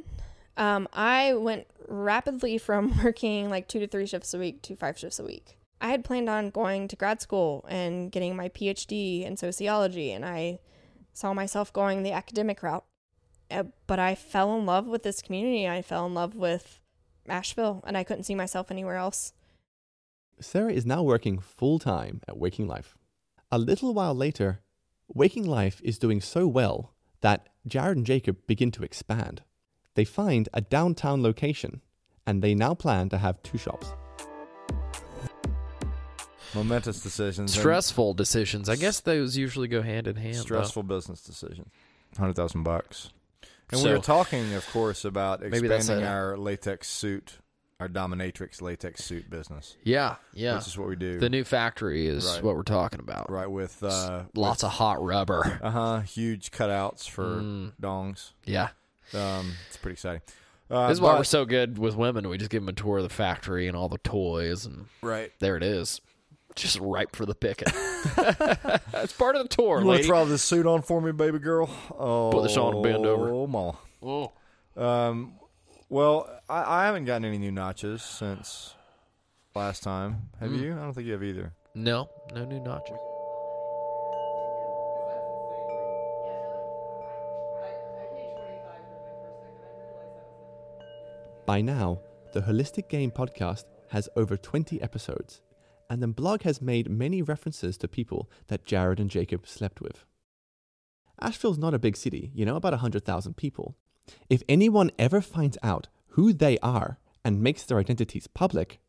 um, 0.56 0.88
I 0.92 1.34
went 1.34 1.68
rapidly 1.86 2.58
from 2.58 3.00
working 3.04 3.48
like 3.48 3.68
two 3.68 3.78
to 3.78 3.86
three 3.86 4.06
shifts 4.06 4.34
a 4.34 4.40
week 4.40 4.60
to 4.62 4.74
five 4.74 4.98
shifts 4.98 5.20
a 5.20 5.24
week. 5.24 5.56
I 5.80 5.90
had 5.90 6.02
planned 6.02 6.28
on 6.28 6.50
going 6.50 6.88
to 6.88 6.96
grad 6.96 7.22
school 7.22 7.64
and 7.68 8.10
getting 8.10 8.34
my 8.34 8.48
PhD 8.48 9.24
in 9.24 9.36
sociology, 9.36 10.10
and 10.10 10.24
I 10.24 10.58
saw 11.12 11.32
myself 11.32 11.72
going 11.72 12.02
the 12.02 12.10
academic 12.10 12.60
route. 12.60 12.84
Uh, 13.52 13.64
but 13.86 14.00
I 14.00 14.16
fell 14.16 14.58
in 14.58 14.66
love 14.66 14.88
with 14.88 15.04
this 15.04 15.22
community. 15.22 15.68
I 15.68 15.80
fell 15.80 16.06
in 16.06 16.14
love 16.14 16.34
with 16.34 16.80
Asheville, 17.28 17.84
and 17.86 17.96
I 17.96 18.02
couldn't 18.02 18.24
see 18.24 18.34
myself 18.34 18.72
anywhere 18.72 18.96
else. 18.96 19.32
Sarah 20.40 20.72
is 20.72 20.84
now 20.86 21.02
working 21.02 21.38
full 21.38 21.78
time 21.78 22.20
at 22.28 22.36
Waking 22.36 22.66
Life. 22.66 22.96
A 23.50 23.58
little 23.58 23.94
while 23.94 24.14
later, 24.14 24.60
Waking 25.08 25.46
Life 25.46 25.80
is 25.84 25.98
doing 25.98 26.20
so 26.20 26.46
well 26.46 26.92
that 27.20 27.48
Jared 27.66 27.96
and 27.96 28.06
Jacob 28.06 28.38
begin 28.46 28.70
to 28.72 28.82
expand. 28.82 29.42
They 29.94 30.04
find 30.04 30.48
a 30.52 30.60
downtown 30.60 31.22
location 31.22 31.80
and 32.26 32.42
they 32.42 32.54
now 32.54 32.74
plan 32.74 33.08
to 33.10 33.18
have 33.18 33.42
two 33.42 33.58
shops. 33.58 33.92
Momentous 36.54 37.00
decisions. 37.02 37.52
and 37.52 37.60
Stressful 37.60 38.14
decisions. 38.14 38.68
I 38.68 38.76
guess 38.76 39.00
those 39.00 39.36
usually 39.36 39.68
go 39.68 39.82
hand 39.82 40.06
in 40.06 40.16
hand. 40.16 40.36
though. 40.36 40.40
stressful 40.42 40.84
business 40.84 41.22
decisions. 41.22 41.68
100,000 42.12 42.62
bucks. 42.62 43.10
And 43.70 43.80
we 43.80 43.84
So- 43.88 43.92
were 43.94 43.98
talking, 43.98 44.52
of 44.54 44.64
course, 44.70 45.04
about 45.04 45.40
Maybe 45.40 45.66
that's 45.66 45.84
expanding 45.84 46.06
a- 46.06 46.10
our 46.10 46.36
latex 46.36 46.88
suit, 46.88 47.38
our 47.84 47.88
dominatrix 47.88 48.62
latex 48.62 49.04
suit 49.04 49.28
business, 49.28 49.76
Yeah, 49.84 50.16
yeah. 50.32 50.56
which 50.56 50.66
is 50.66 50.78
what 50.78 50.88
we 50.88 50.96
do. 50.96 51.18
The 51.18 51.28
new 51.28 51.44
factory 51.44 52.06
is 52.06 52.24
Right. 52.26 52.42
what 52.42 52.56
we're 52.56 52.62
talking 52.62 53.00
about. 53.00 53.30
right 53.30 53.50
with 53.50 53.82
uh 53.82 54.22
Lots 54.34 54.64
of 54.64 54.70
hot 54.72 55.02
rubber. 55.02 55.60
uh 55.62 55.70
huh 55.70 56.00
huge 56.00 56.50
cutouts 56.50 57.08
for 57.08 57.24
Mm. 57.42 57.72
dongs. 57.80 58.32
Yeah. 58.44 58.68
Um, 59.12 59.52
it's 59.68 59.76
pretty 59.76 59.92
exciting. 59.94 60.22
Uh, 60.70 60.88
this 60.88 60.96
is 60.96 61.00
why 61.02 61.12
but- 61.12 61.18
we're 61.18 61.24
so 61.24 61.44
good 61.44 61.76
with 61.78 61.94
women. 61.94 62.28
We 62.28 62.38
just 62.38 62.50
give 62.50 62.62
them 62.62 62.70
a 62.70 62.72
tour 62.72 62.96
of 62.98 63.02
the 63.02 63.10
factory 63.10 63.68
and 63.68 63.76
all 63.76 63.90
the 63.90 63.98
toys, 63.98 64.64
and 64.64 64.86
right. 65.02 65.30
there 65.38 65.58
it 65.58 65.62
is, 65.62 66.00
just 66.56 66.80
ripe 66.80 67.14
for 67.14 67.26
the 67.26 67.34
picking. 67.34 67.68
That's 68.16 69.12
part 69.12 69.36
of 69.36 69.42
the 69.42 69.48
tour, 69.54 69.80
You 69.80 69.86
want 69.86 70.00
to 70.00 70.06
try 70.08 70.24
this 70.24 70.42
suit 70.42 70.66
on 70.66 70.80
for 70.82 71.02
me, 71.02 71.12
baby 71.12 71.38
girl? 71.38 71.68
Oh, 71.98 72.30
Put 72.32 72.44
this 72.44 72.56
on 72.56 72.74
and 72.74 72.82
bend 72.82 73.04
over. 73.04 73.28
Oh, 73.28 73.46
ma. 73.46 73.72
Oh. 74.02 74.32
Um, 74.76 75.34
well, 75.94 76.28
I, 76.48 76.82
I 76.82 76.86
haven't 76.86 77.04
gotten 77.04 77.24
any 77.24 77.38
new 77.38 77.52
notches 77.52 78.02
since 78.02 78.74
last 79.54 79.84
time. 79.84 80.30
Have 80.40 80.50
Hmm. 80.50 80.56
you? 80.62 80.72
I 80.72 80.80
don't 80.82 80.92
think 80.92 81.06
you 81.06 81.12
have 81.12 81.22
either. 81.22 81.52
No, 81.74 82.08
no 82.34 82.44
new 82.44 82.58
notches. 82.60 82.98
By 91.46 91.60
now, 91.60 92.00
the 92.32 92.40
Holistic 92.40 92.88
Game 92.88 93.10
podcast 93.10 93.64
has 93.90 94.08
over 94.16 94.36
20 94.36 94.80
episodes, 94.82 95.42
and 95.90 96.02
the 96.02 96.08
blog 96.08 96.42
has 96.42 96.62
made 96.62 96.90
many 96.90 97.22
references 97.22 97.76
to 97.78 97.88
people 97.88 98.30
that 98.48 98.64
Jared 98.64 98.98
and 98.98 99.10
Jacob 99.10 99.46
slept 99.46 99.80
with. 99.80 100.04
Asheville's 101.20 101.58
not 101.58 101.74
a 101.74 101.78
big 101.78 101.96
city, 101.96 102.32
you 102.34 102.44
know, 102.44 102.56
about 102.56 102.72
100,000 102.72 103.36
people. 103.36 103.76
If 104.28 104.42
anyone 104.49 104.90
ever 104.99 105.20
finds 105.20 105.58
out 105.62 105.88
who 106.08 106.32
they 106.32 106.58
are 106.58 106.99
and 107.25 107.42
makes 107.42 107.64
their 107.64 107.78
identities 107.78 108.26
public, 108.26 108.80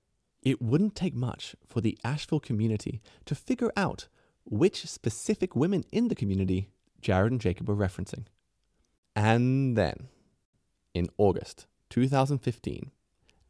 it 0.42 0.62
wouldn't 0.62 0.96
take 0.96 1.16
much 1.16 1.56
for 1.66 1.82
the 1.82 1.98
Asheville 2.04 2.40
community 2.40 3.02
to 3.26 3.36
figure 3.36 3.72
out 3.76 4.08
which 4.44 4.86
specific 4.86 5.56
women 5.56 5.84
in 5.92 6.08
the 6.08 6.16
community 6.16 6.70
Jared 7.02 7.32
and 7.32 7.42
Jacob 7.42 7.68
were 7.68 7.76
referencing. 7.76 8.26
And 9.16 9.78
then, 9.78 10.08
in 10.94 11.10
August 11.18 11.68
2015, 11.90 12.92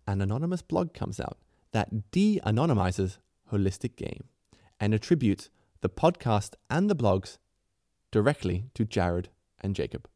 an 0.07 0.21
anonymous 0.21 0.61
blog 0.61 0.93
comes 0.93 1.19
out 1.19 1.37
that 1.71 2.11
de 2.11 2.39
anonymizes 2.45 3.17
Holistic 3.51 3.95
Game 3.95 4.25
and 4.79 4.93
attributes 4.93 5.49
the 5.81 5.89
podcast 5.89 6.53
and 6.69 6.89
the 6.89 6.95
blogs 6.95 7.37
directly 8.11 8.65
to 8.73 8.85
Jared 8.85 9.29
and 9.59 9.75
Jacob. 9.75 10.07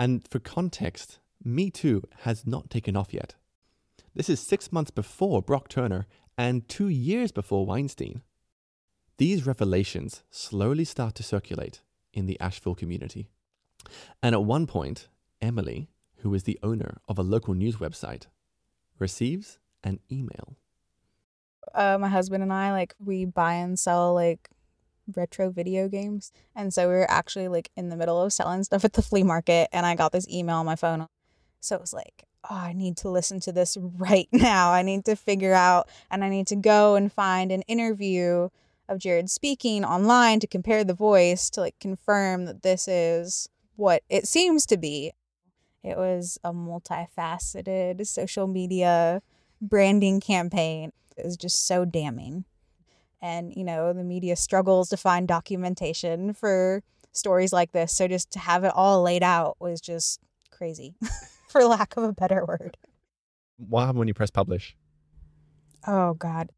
And 0.00 0.26
for 0.26 0.38
context, 0.38 1.18
Me 1.44 1.70
Too 1.70 2.02
has 2.20 2.46
not 2.46 2.70
taken 2.70 2.96
off 2.96 3.12
yet. 3.12 3.34
This 4.14 4.30
is 4.30 4.40
six 4.40 4.72
months 4.72 4.90
before 4.90 5.42
Brock 5.42 5.68
Turner 5.68 6.06
and 6.38 6.66
two 6.68 6.88
years 6.88 7.32
before 7.32 7.66
Weinstein. 7.66 8.22
These 9.18 9.46
revelations 9.46 10.22
slowly 10.30 10.84
start 10.84 11.14
to 11.16 11.22
circulate 11.22 11.82
in 12.14 12.24
the 12.24 12.40
Asheville 12.40 12.74
community. 12.74 13.28
And 14.22 14.34
at 14.34 14.42
one 14.42 14.66
point, 14.66 15.08
Emily, 15.42 15.90
who 16.22 16.32
is 16.32 16.44
the 16.44 16.58
owner 16.62 17.02
of 17.06 17.18
a 17.18 17.22
local 17.22 17.52
news 17.52 17.76
website, 17.76 18.24
receives 18.98 19.58
an 19.84 20.00
email. 20.10 20.56
uh, 21.74 21.98
my 22.00 22.08
husband 22.08 22.42
and 22.42 22.52
I 22.52 22.72
like 22.72 22.94
we 22.98 23.26
buy 23.26 23.54
and 23.54 23.78
sell 23.78 24.14
like 24.14 24.48
retro 25.16 25.50
video 25.50 25.88
games, 25.88 26.32
and 26.54 26.72
so 26.72 26.88
we 26.88 26.94
were 26.94 27.10
actually 27.10 27.48
like 27.48 27.70
in 27.76 27.88
the 27.88 27.96
middle 27.96 28.20
of 28.20 28.32
selling 28.32 28.64
stuff 28.64 28.84
at 28.84 28.94
the 28.94 29.02
flea 29.02 29.22
market, 29.22 29.68
and 29.72 29.86
I 29.86 29.94
got 29.94 30.12
this 30.12 30.28
email 30.28 30.56
on 30.56 30.66
my 30.66 30.76
phone. 30.76 31.06
So 31.60 31.76
it 31.76 31.80
was 31.80 31.92
like, 31.92 32.24
oh, 32.48 32.56
I 32.56 32.72
need 32.72 32.96
to 32.98 33.10
listen 33.10 33.40
to 33.40 33.52
this 33.52 33.76
right 33.76 34.28
now. 34.32 34.72
I 34.72 34.82
need 34.82 35.04
to 35.06 35.16
figure 35.16 35.52
out, 35.52 35.88
and 36.10 36.24
I 36.24 36.28
need 36.28 36.46
to 36.48 36.56
go 36.56 36.94
and 36.96 37.12
find 37.12 37.52
an 37.52 37.62
interview 37.62 38.48
of 38.88 38.98
Jared 38.98 39.30
speaking 39.30 39.84
online 39.84 40.40
to 40.40 40.46
compare 40.46 40.82
the 40.84 40.94
voice 40.94 41.48
to 41.50 41.60
like 41.60 41.78
confirm 41.78 42.46
that 42.46 42.62
this 42.62 42.88
is 42.88 43.48
what 43.76 44.02
it 44.10 44.26
seems 44.26 44.66
to 44.66 44.76
be. 44.76 45.12
It 45.82 45.96
was 45.96 46.38
a 46.44 46.52
multifaceted 46.52 48.06
social 48.06 48.46
media 48.46 49.22
branding 49.60 50.20
campaign. 50.20 50.92
It 51.16 51.24
was 51.24 51.36
just 51.36 51.66
so 51.66 51.84
damning. 51.84 52.44
And, 53.22 53.52
you 53.54 53.64
know, 53.64 53.92
the 53.92 54.04
media 54.04 54.36
struggles 54.36 54.88
to 54.90 54.96
find 54.96 55.28
documentation 55.28 56.32
for 56.32 56.82
stories 57.12 57.52
like 57.52 57.72
this. 57.72 57.94
So 57.94 58.08
just 58.08 58.30
to 58.32 58.38
have 58.38 58.64
it 58.64 58.72
all 58.74 59.02
laid 59.02 59.22
out 59.22 59.56
was 59.60 59.80
just 59.80 60.20
crazy, 60.50 60.94
for 61.48 61.64
lack 61.64 61.96
of 61.96 62.04
a 62.04 62.12
better 62.12 62.44
word. 62.46 62.76
What 63.58 63.80
happened 63.80 63.98
when 63.98 64.08
you 64.08 64.14
press 64.14 64.30
publish? 64.30 64.76
Oh, 65.86 66.14
God. 66.14 66.50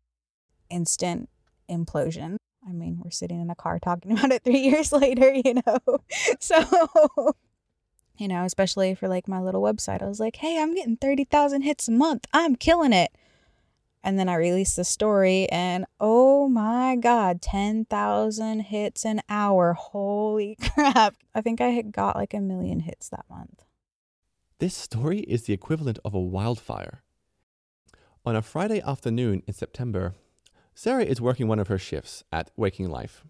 Instant 0.70 1.28
implosion. 1.70 2.36
I 2.68 2.72
mean, 2.72 3.00
we're 3.02 3.10
sitting 3.10 3.40
in 3.40 3.50
a 3.50 3.54
car 3.54 3.78
talking 3.78 4.12
about 4.18 4.30
it 4.30 4.44
three 4.44 4.60
years 4.60 4.92
later, 4.92 5.32
you 5.32 5.54
know? 5.66 5.78
So, 6.40 7.34
you 8.18 8.28
know, 8.28 8.44
especially 8.44 8.94
for 8.94 9.08
like 9.08 9.26
my 9.26 9.40
little 9.40 9.62
website, 9.62 10.02
I 10.02 10.06
was 10.06 10.20
like, 10.20 10.36
hey, 10.36 10.60
I'm 10.60 10.74
getting 10.74 10.96
30,000 10.96 11.62
hits 11.62 11.88
a 11.88 11.92
month. 11.92 12.26
I'm 12.32 12.56
killing 12.56 12.92
it. 12.92 13.10
And 14.04 14.18
then 14.18 14.28
I 14.28 14.34
released 14.34 14.76
the 14.76 14.84
story, 14.84 15.48
and 15.50 15.86
oh 16.00 16.48
my 16.48 16.96
God, 16.96 17.40
10,000 17.40 18.60
hits 18.60 19.04
an 19.04 19.22
hour. 19.28 19.74
Holy 19.74 20.56
crap. 20.74 21.14
I 21.34 21.40
think 21.40 21.60
I 21.60 21.68
had 21.68 21.92
got 21.92 22.16
like 22.16 22.34
a 22.34 22.40
million 22.40 22.80
hits 22.80 23.08
that 23.10 23.24
month. 23.30 23.64
This 24.58 24.74
story 24.74 25.20
is 25.20 25.44
the 25.44 25.52
equivalent 25.52 25.98
of 26.04 26.14
a 26.14 26.20
wildfire. 26.20 27.02
On 28.24 28.36
a 28.36 28.42
Friday 28.42 28.80
afternoon 28.80 29.42
in 29.46 29.54
September, 29.54 30.14
Sarah 30.74 31.04
is 31.04 31.20
working 31.20 31.48
one 31.48 31.58
of 31.58 31.68
her 31.68 31.78
shifts 31.78 32.24
at 32.32 32.50
Waking 32.56 32.88
Life, 32.88 33.24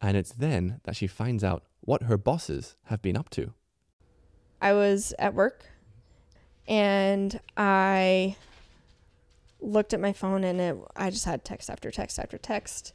and 0.00 0.16
it's 0.16 0.32
then 0.32 0.80
that 0.84 0.96
she 0.96 1.06
finds 1.06 1.42
out 1.42 1.64
what 1.80 2.04
her 2.04 2.16
bosses 2.16 2.76
have 2.84 3.02
been 3.02 3.16
up 3.16 3.30
to. 3.30 3.52
I 4.60 4.72
was 4.72 5.12
at 5.18 5.34
work 5.34 5.66
and 6.66 7.38
I 7.56 8.36
looked 9.60 9.94
at 9.94 10.00
my 10.00 10.12
phone 10.12 10.44
and 10.44 10.60
it 10.60 10.76
I 10.94 11.10
just 11.10 11.24
had 11.24 11.44
text 11.44 11.70
after 11.70 11.90
text 11.90 12.18
after 12.18 12.38
text. 12.38 12.92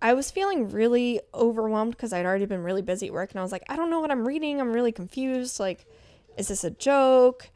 I 0.00 0.14
was 0.14 0.30
feeling 0.30 0.68
really 0.68 1.20
overwhelmed 1.34 1.92
because 1.92 2.12
I'd 2.12 2.24
already 2.26 2.46
been 2.46 2.62
really 2.62 2.82
busy 2.82 3.08
at 3.08 3.12
work 3.12 3.32
and 3.32 3.40
I 3.40 3.42
was 3.42 3.50
like, 3.50 3.64
I 3.68 3.74
don't 3.74 3.90
know 3.90 4.00
what 4.00 4.12
I'm 4.12 4.26
reading. 4.26 4.60
I'm 4.60 4.72
really 4.72 4.92
confused. 4.92 5.58
Like, 5.58 5.86
is 6.36 6.48
this 6.48 6.62
a 6.62 6.70
joke? 6.70 7.50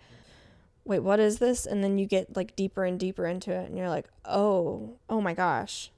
Wait, 0.85 0.99
what 1.01 1.21
is 1.21 1.39
this? 1.39 1.67
And 1.67 1.85
then 1.85 1.99
you 1.99 2.07
get 2.07 2.35
like 2.37 2.57
deeper 2.57 2.85
and 2.85 2.99
deeper 2.99 3.27
into 3.27 3.53
it 3.53 3.69
and 3.69 3.79
you're 3.79 3.89
like, 3.89 4.09
oh, 4.25 4.97
oh 5.09 5.21
my 5.21 5.35
gosh. 5.35 5.93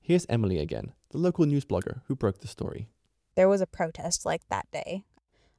Here's 0.00 0.24
Emily 0.30 0.58
again, 0.58 0.92
the 1.10 1.18
local 1.18 1.44
news 1.44 1.66
blogger 1.66 2.00
who 2.06 2.16
broke 2.16 2.38
the 2.40 2.48
story. 2.48 2.88
there 3.34 3.48
was 3.48 3.60
a 3.60 3.66
protest 3.66 4.24
like 4.24 4.48
that 4.48 4.66
day. 4.72 5.04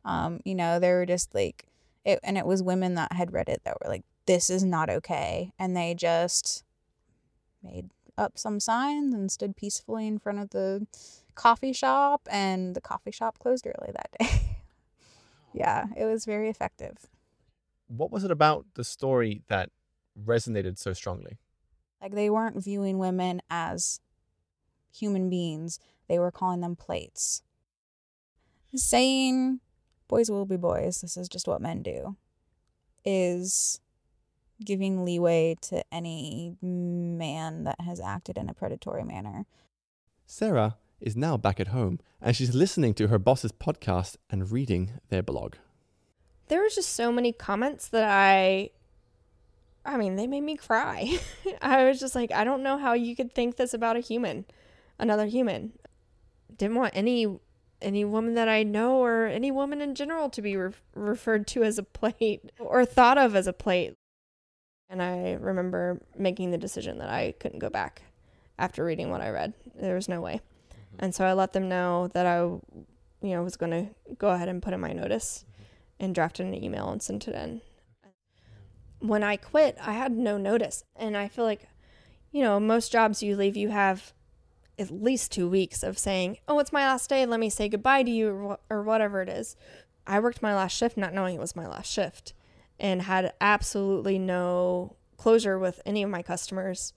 Um, 0.04 0.40
you 0.44 0.56
know, 0.56 0.80
they 0.80 0.92
were 0.92 1.06
just 1.06 1.36
like 1.36 1.66
it 2.04 2.20
and 2.24 2.36
it 2.38 2.46
was 2.48 2.64
women 2.64 2.96
that 2.96 3.14
had 3.14 3.32
read 3.32 3.48
it 3.48 3.62
that 3.64 3.78
were 3.80 3.90
like, 3.90 4.04
This 4.30 4.52
is 4.52 4.64
not 4.64 4.92
okay. 4.92 5.54
And 5.58 5.76
they 5.76 5.96
just 5.96 6.64
made 7.64 7.90
up 8.16 8.38
some 8.38 8.60
signs 8.60 9.12
and 9.12 9.32
stood 9.32 9.56
peacefully 9.56 10.06
in 10.06 10.20
front 10.20 10.38
of 10.38 10.52
the 10.52 10.86
coffee 11.34 11.74
shop 11.74 12.28
and 12.30 12.76
the 12.76 12.80
coffee 12.80 13.10
shop 13.10 13.40
closed 13.40 13.66
early 13.66 13.92
that 13.92 14.12
day. 14.20 14.58
yeah, 15.52 15.88
it 15.98 16.06
was 16.06 16.26
very 16.26 16.48
effective. 16.48 17.08
What 17.88 18.12
was 18.12 18.24
it 18.24 18.30
about 18.30 18.68
the 18.76 18.84
story 18.84 19.42
that 19.48 19.72
resonated 20.24 20.78
so 20.78 20.94
strongly? 20.94 21.40
Like 22.00 22.14
they 22.14 22.30
weren't 22.30 22.64
viewing 22.64 23.00
women 23.00 23.42
as 23.50 24.00
human 24.94 25.32
beings, 25.32 25.80
they 26.08 26.20
were 26.20 26.30
calling 26.30 26.62
them 26.62 26.76
plates. 26.76 27.42
Saying 28.76 29.60
boys 30.08 30.30
will 30.30 30.46
be 30.46 30.56
boys, 30.56 31.02
this 31.02 31.18
is 31.18 31.30
just 31.30 31.48
what 31.48 31.64
men 31.64 31.82
do, 31.82 32.16
is 33.04 33.80
giving 34.64 35.06
leeway 35.06 35.56
to 35.62 35.84
any 35.92 36.56
man 36.62 37.64
that 37.64 37.82
has 37.82 38.00
acted 38.00 38.38
in 38.38 38.50
a 38.50 38.54
predatory 38.54 39.04
manner. 39.04 39.46
Sarah 40.26 40.78
is 41.00 41.16
now 41.16 41.38
back 41.38 41.60
at 41.60 41.70
home 41.70 42.00
and 42.22 42.36
she's 42.36 42.54
listening 42.54 42.94
to 42.96 43.08
her 43.08 43.20
boss's 43.20 43.52
podcast 43.52 44.18
and 44.30 44.52
reading 44.52 44.92
their 45.10 45.24
blog. 45.24 45.56
There 46.48 46.62
was 46.62 46.76
just 46.76 46.94
so 46.94 47.12
many 47.12 47.32
comments 47.32 47.88
that 47.90 48.04
I 48.04 48.72
I 49.86 49.98
mean, 49.98 50.16
they 50.16 50.28
made 50.28 50.42
me 50.42 50.56
cry. 50.56 51.18
I 51.62 51.86
was 51.86 52.00
just 52.00 52.16
like, 52.16 52.32
I 52.32 52.44
don't 52.44 52.64
know 52.64 52.78
how 52.78 52.94
you 52.94 53.16
could 53.16 53.34
think 53.34 53.56
this 53.56 53.74
about 53.74 53.96
a 53.98 54.02
human, 54.02 54.46
another 55.00 55.26
human. 55.26 55.74
Didn't 56.56 56.76
want 56.76 56.96
any 56.96 57.40
any 57.82 58.04
woman 58.04 58.34
that 58.34 58.50
I 58.50 58.64
know 58.64 58.98
or 58.98 59.26
any 59.26 59.52
woman 59.52 59.80
in 59.80 59.96
general 59.96 60.30
to 60.32 60.42
be 60.42 60.58
re- 60.58 60.74
referred 60.94 61.48
to 61.48 61.64
as 61.64 61.78
a 61.78 61.84
plate 62.00 62.52
or 62.60 62.86
thought 62.86 63.18
of 63.18 63.36
as 63.36 63.48
a 63.48 63.54
plate. 63.54 63.96
And 64.90 65.02
I 65.02 65.34
remember 65.34 66.02
making 66.18 66.52
the 66.52 66.58
decision 66.58 66.98
that 66.98 67.10
I 67.10 67.36
couldn't 67.40 67.60
go 67.60 67.70
back 67.70 68.02
after 68.58 68.84
reading 68.84 69.12
what 69.12 69.22
I 69.22 69.30
read. 69.30 69.54
There 69.80 69.96
was 69.96 70.10
no 70.10 70.20
way. 70.20 70.42
Mm-hmm. 70.72 71.06
And 71.06 71.16
so 71.16 71.26
I 71.26 71.34
let 71.34 71.54
them 71.54 71.70
know 71.70 72.10
that 72.14 72.26
I, 72.26 72.40
you 72.40 72.62
know, 73.22 73.44
was 73.44 73.56
going 73.56 73.72
to 73.72 74.16
go 74.16 74.30
ahead 74.30 74.50
and 74.50 74.62
put 74.62 74.74
in 74.74 74.80
my 74.80 74.94
notice 74.94 75.46
mm-hmm. 75.46 76.06
and 76.06 76.16
drafted 76.16 76.48
an 76.48 76.56
email 76.56 76.90
and 76.90 77.02
sent 77.02 77.28
it 77.28 77.36
in. 77.36 77.62
When 79.00 79.24
I 79.24 79.38
quit, 79.38 79.78
I 79.80 79.94
had 79.94 80.12
no 80.12 80.38
notice. 80.38 80.84
And 80.96 81.16
I 81.16 81.28
feel 81.28 81.46
like, 81.46 81.68
you 82.32 82.42
know, 82.42 82.60
most 82.60 82.92
jobs 82.92 83.24
you 83.24 83.36
leave, 83.36 83.56
you 83.56 83.70
have 83.70 84.14
at 84.80 84.92
least 84.92 85.32
two 85.32 85.48
weeks 85.48 85.84
of 85.84 86.00
saying, 86.00 86.38
oh, 86.48 86.60
it's 86.60 86.74
my 86.74 86.86
last 86.86 87.10
day. 87.10 87.26
Let 87.26 87.40
me 87.40 87.50
say 87.50 87.70
goodbye 87.70 88.04
to 88.04 88.12
you 88.12 88.30
or, 88.30 88.54
wh- 88.54 88.74
or 88.74 88.82
whatever 88.82 89.22
it 89.22 89.30
is. 89.30 89.56
I 90.08 90.20
worked 90.20 90.42
my 90.42 90.56
last 90.56 90.76
shift 90.76 90.98
not 90.98 91.14
knowing 91.14 91.36
it 91.36 91.42
was 91.42 91.56
my 91.56 91.68
last 91.68 91.92
shift. 91.92 92.34
And 92.80 93.04
had 93.04 93.34
absolutely 93.42 94.18
no 94.18 94.96
closure 95.18 95.60
with 95.60 95.82
any 95.86 96.02
of 96.02 96.10
my 96.10 96.24
customers. 96.24 96.94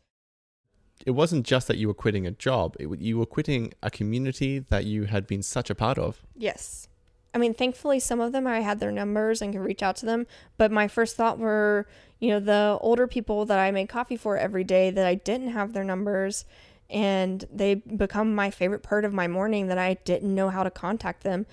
It 1.05 1.13
wasn't 1.13 1.45
just 1.45 1.67
that 1.67 1.79
you 1.79 1.89
were 1.89 1.95
quitting 1.95 2.27
a 2.27 2.31
job, 2.31 2.77
it, 2.79 2.89
you 3.01 3.19
were 3.19 3.27
quitting 3.27 3.75
a 3.83 3.91
community 3.91 4.61
that 4.61 4.85
you 4.85 5.05
had 5.05 5.27
been 5.27 5.43
such 5.43 5.69
a 5.69 5.75
part 5.75 5.99
of. 5.99 6.23
Yes. 6.37 6.89
I 7.35 7.39
mean, 7.39 7.55
thankfully, 7.55 7.99
some 7.99 8.21
of 8.21 8.33
them 8.33 8.47
I 8.47 8.61
had 8.61 8.79
their 8.79 8.93
numbers 8.93 9.41
and 9.41 9.53
could 9.53 9.63
reach 9.63 9.83
out 9.83 9.97
to 9.97 10.07
them. 10.07 10.27
But 10.59 10.71
my 10.71 10.87
first 10.87 11.17
thought 11.17 11.39
were, 11.39 11.87
you 12.21 12.29
know, 12.29 12.41
the 12.41 12.79
older 12.81 13.07
people 13.07 13.47
that 13.47 13.59
I 13.59 13.71
made 13.71 13.89
coffee 13.89 14.19
for 14.19 14.37
every 14.37 14.65
day 14.65 14.91
that 14.91 15.07
I 15.07 15.15
didn't 15.15 15.49
have 15.49 15.73
their 15.73 15.83
numbers. 15.83 16.45
And 16.91 17.45
they 17.51 17.77
become 17.77 18.35
my 18.35 18.51
favorite 18.51 18.83
part 18.83 19.07
of 19.07 19.15
my 19.15 19.29
morning 19.29 19.69
that 19.69 19.79
I 19.79 19.95
didn't 20.05 20.35
know 20.35 20.51
how 20.51 20.63
to 20.63 20.71
contact 20.71 21.23
them. 21.23 21.47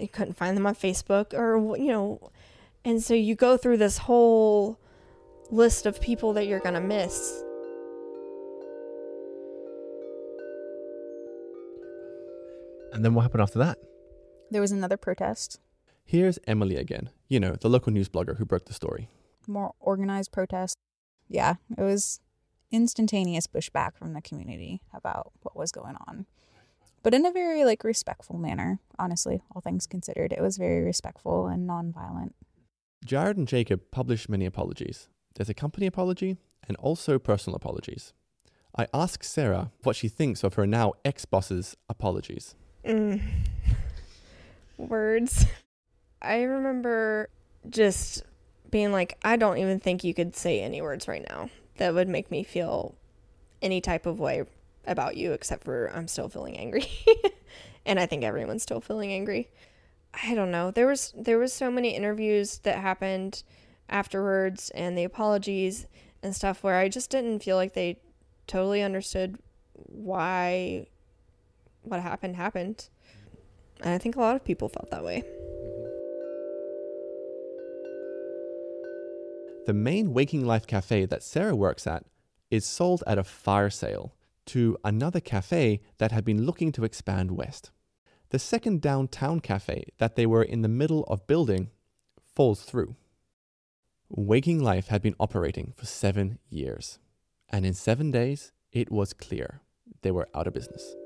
I 0.00 0.06
couldn't 0.06 0.38
find 0.38 0.56
them 0.56 0.66
on 0.66 0.74
Facebook 0.74 1.34
or, 1.34 1.76
you 1.76 1.88
know. 1.88 2.30
And 2.84 3.02
so 3.02 3.14
you 3.14 3.34
go 3.34 3.56
through 3.56 3.76
this 3.76 3.98
whole 3.98 4.78
list 5.50 5.86
of 5.86 6.00
people 6.00 6.32
that 6.32 6.46
you're 6.46 6.60
going 6.60 6.74
to 6.74 6.80
miss. 6.80 7.42
And 12.92 13.04
then 13.04 13.14
what 13.14 13.22
happened 13.22 13.42
after 13.42 13.58
that? 13.60 13.78
There 14.50 14.60
was 14.60 14.72
another 14.72 14.96
protest, 14.96 15.58
Here's 16.04 16.38
Emily 16.46 16.76
again, 16.76 17.08
you 17.28 17.40
know, 17.40 17.54
the 17.54 17.70
local 17.70 17.92
news 17.92 18.08
blogger 18.08 18.36
who 18.36 18.44
broke 18.44 18.66
the 18.66 18.74
story. 18.74 19.08
more 19.46 19.72
organized 19.80 20.30
protest. 20.32 20.76
Yeah, 21.28 21.54
it 21.78 21.80
was 21.82 22.20
instantaneous 22.70 23.46
pushback 23.46 23.96
from 23.96 24.12
the 24.12 24.20
community 24.20 24.82
about 24.92 25.32
what 25.42 25.56
was 25.56 25.72
going 25.72 25.96
on. 26.06 26.26
But 27.02 27.14
in 27.14 27.24
a 27.24 27.32
very 27.32 27.64
like 27.64 27.82
respectful 27.84 28.36
manner, 28.36 28.78
honestly, 28.98 29.42
all 29.54 29.62
things 29.62 29.86
considered. 29.86 30.32
It 30.32 30.42
was 30.42 30.58
very 30.58 30.82
respectful 30.82 31.46
and 31.46 31.68
nonviolent. 31.68 32.32
Jared 33.04 33.36
and 33.36 33.48
Jacob 33.48 33.82
published 33.90 34.28
many 34.28 34.46
apologies. 34.46 35.08
There's 35.34 35.48
a 35.48 35.54
company 35.54 35.86
apology 35.86 36.36
and 36.68 36.76
also 36.78 37.18
personal 37.18 37.56
apologies. 37.56 38.12
I 38.76 38.86
ask 38.94 39.22
Sarah 39.24 39.70
what 39.82 39.96
she 39.96 40.08
thinks 40.08 40.44
of 40.44 40.54
her 40.54 40.66
now 40.66 40.94
ex 41.04 41.24
boss's 41.24 41.76
apologies. 41.88 42.54
Mm. 42.84 43.20
Words. 44.78 45.46
I 46.22 46.42
remember 46.42 47.28
just 47.68 48.22
being 48.70 48.92
like, 48.92 49.18
I 49.22 49.36
don't 49.36 49.58
even 49.58 49.80
think 49.80 50.04
you 50.04 50.14
could 50.14 50.34
say 50.34 50.60
any 50.60 50.80
words 50.80 51.06
right 51.06 51.24
now 51.28 51.50
that 51.76 51.94
would 51.94 52.08
make 52.08 52.30
me 52.30 52.42
feel 52.42 52.94
any 53.60 53.80
type 53.80 54.06
of 54.06 54.18
way 54.18 54.44
about 54.86 55.16
you, 55.16 55.32
except 55.32 55.64
for 55.64 55.92
I'm 55.94 56.08
still 56.08 56.28
feeling 56.28 56.56
angry. 56.56 56.86
and 57.86 58.00
I 58.00 58.06
think 58.06 58.24
everyone's 58.24 58.62
still 58.62 58.80
feeling 58.80 59.12
angry. 59.12 59.48
I 60.14 60.34
don't 60.34 60.50
know. 60.50 60.70
There 60.70 60.86
was 60.86 61.12
there 61.16 61.38
was 61.38 61.52
so 61.52 61.70
many 61.70 61.96
interviews 61.96 62.58
that 62.58 62.78
happened 62.78 63.42
afterwards 63.88 64.70
and 64.70 64.96
the 64.96 65.04
apologies 65.04 65.86
and 66.22 66.34
stuff 66.34 66.62
where 66.62 66.76
I 66.76 66.88
just 66.88 67.10
didn't 67.10 67.40
feel 67.40 67.56
like 67.56 67.74
they 67.74 68.00
totally 68.46 68.82
understood 68.82 69.38
why 69.74 70.86
what 71.82 72.00
happened 72.00 72.36
happened. 72.36 72.88
And 73.80 73.90
I 73.90 73.98
think 73.98 74.16
a 74.16 74.20
lot 74.20 74.36
of 74.36 74.44
people 74.44 74.68
felt 74.68 74.90
that 74.90 75.04
way. 75.04 75.24
The 79.66 79.72
main 79.72 80.12
Waking 80.12 80.44
Life 80.44 80.66
cafe 80.66 81.06
that 81.06 81.22
Sarah 81.22 81.56
works 81.56 81.86
at 81.86 82.04
is 82.50 82.66
sold 82.66 83.02
at 83.06 83.18
a 83.18 83.24
fire 83.24 83.70
sale 83.70 84.14
to 84.46 84.76
another 84.84 85.20
cafe 85.20 85.80
that 85.98 86.12
had 86.12 86.24
been 86.24 86.44
looking 86.44 86.72
to 86.72 86.84
expand 86.84 87.30
west. 87.30 87.70
The 88.32 88.38
second 88.38 88.80
downtown 88.80 89.40
cafe 89.40 89.84
that 89.98 90.16
they 90.16 90.24
were 90.24 90.42
in 90.42 90.62
the 90.62 90.68
middle 90.68 91.04
of 91.04 91.26
building 91.26 91.68
falls 92.34 92.62
through. 92.62 92.96
Waking 94.08 94.58
Life 94.58 94.88
had 94.88 95.02
been 95.02 95.14
operating 95.20 95.74
for 95.76 95.84
seven 95.84 96.38
years, 96.48 96.98
and 97.50 97.66
in 97.66 97.74
seven 97.74 98.10
days, 98.10 98.52
it 98.72 98.90
was 98.90 99.12
clear 99.12 99.60
they 100.00 100.10
were 100.10 100.30
out 100.34 100.46
of 100.46 100.54
business. 100.54 100.96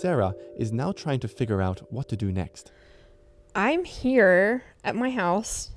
Sarah 0.00 0.36
is 0.56 0.70
now 0.70 0.92
trying 0.92 1.18
to 1.18 1.26
figure 1.26 1.60
out 1.60 1.92
what 1.92 2.08
to 2.10 2.16
do 2.16 2.30
next. 2.30 2.70
I'm 3.56 3.84
here 3.84 4.62
at 4.84 4.94
my 4.94 5.10
house 5.10 5.72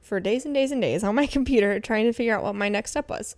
for 0.00 0.20
days 0.20 0.44
and 0.44 0.54
days 0.54 0.70
and 0.70 0.80
days 0.80 1.02
on 1.02 1.16
my 1.16 1.26
computer 1.36 1.80
trying 1.80 2.04
to 2.04 2.12
figure 2.12 2.36
out 2.36 2.44
what 2.44 2.54
my 2.54 2.68
next 2.68 2.92
step 2.92 3.10
was. 3.10 3.34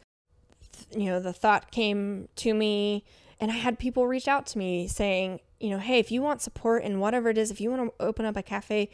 You 0.91 1.07
know, 1.07 1.21
the 1.21 1.33
thought 1.33 1.71
came 1.71 2.29
to 2.37 2.55
me, 2.55 3.05
and 3.41 3.51
I 3.51 3.55
had 3.55 3.79
people 3.79 4.07
reach 4.07 4.29
out 4.29 4.47
to 4.47 4.59
me 4.59 4.89
saying, 4.89 5.41
you 5.61 5.71
know, 5.71 5.79
hey, 5.79 5.99
if 5.99 6.11
you 6.11 6.23
want 6.23 6.43
support 6.43 6.83
in 6.83 7.01
whatever 7.01 7.29
it 7.31 7.39
is, 7.39 7.51
if 7.51 7.61
you 7.61 7.71
want 7.71 7.83
to 7.83 8.05
open 8.05 8.25
up 8.25 8.37
a 8.37 8.43
cafe, 8.43 8.91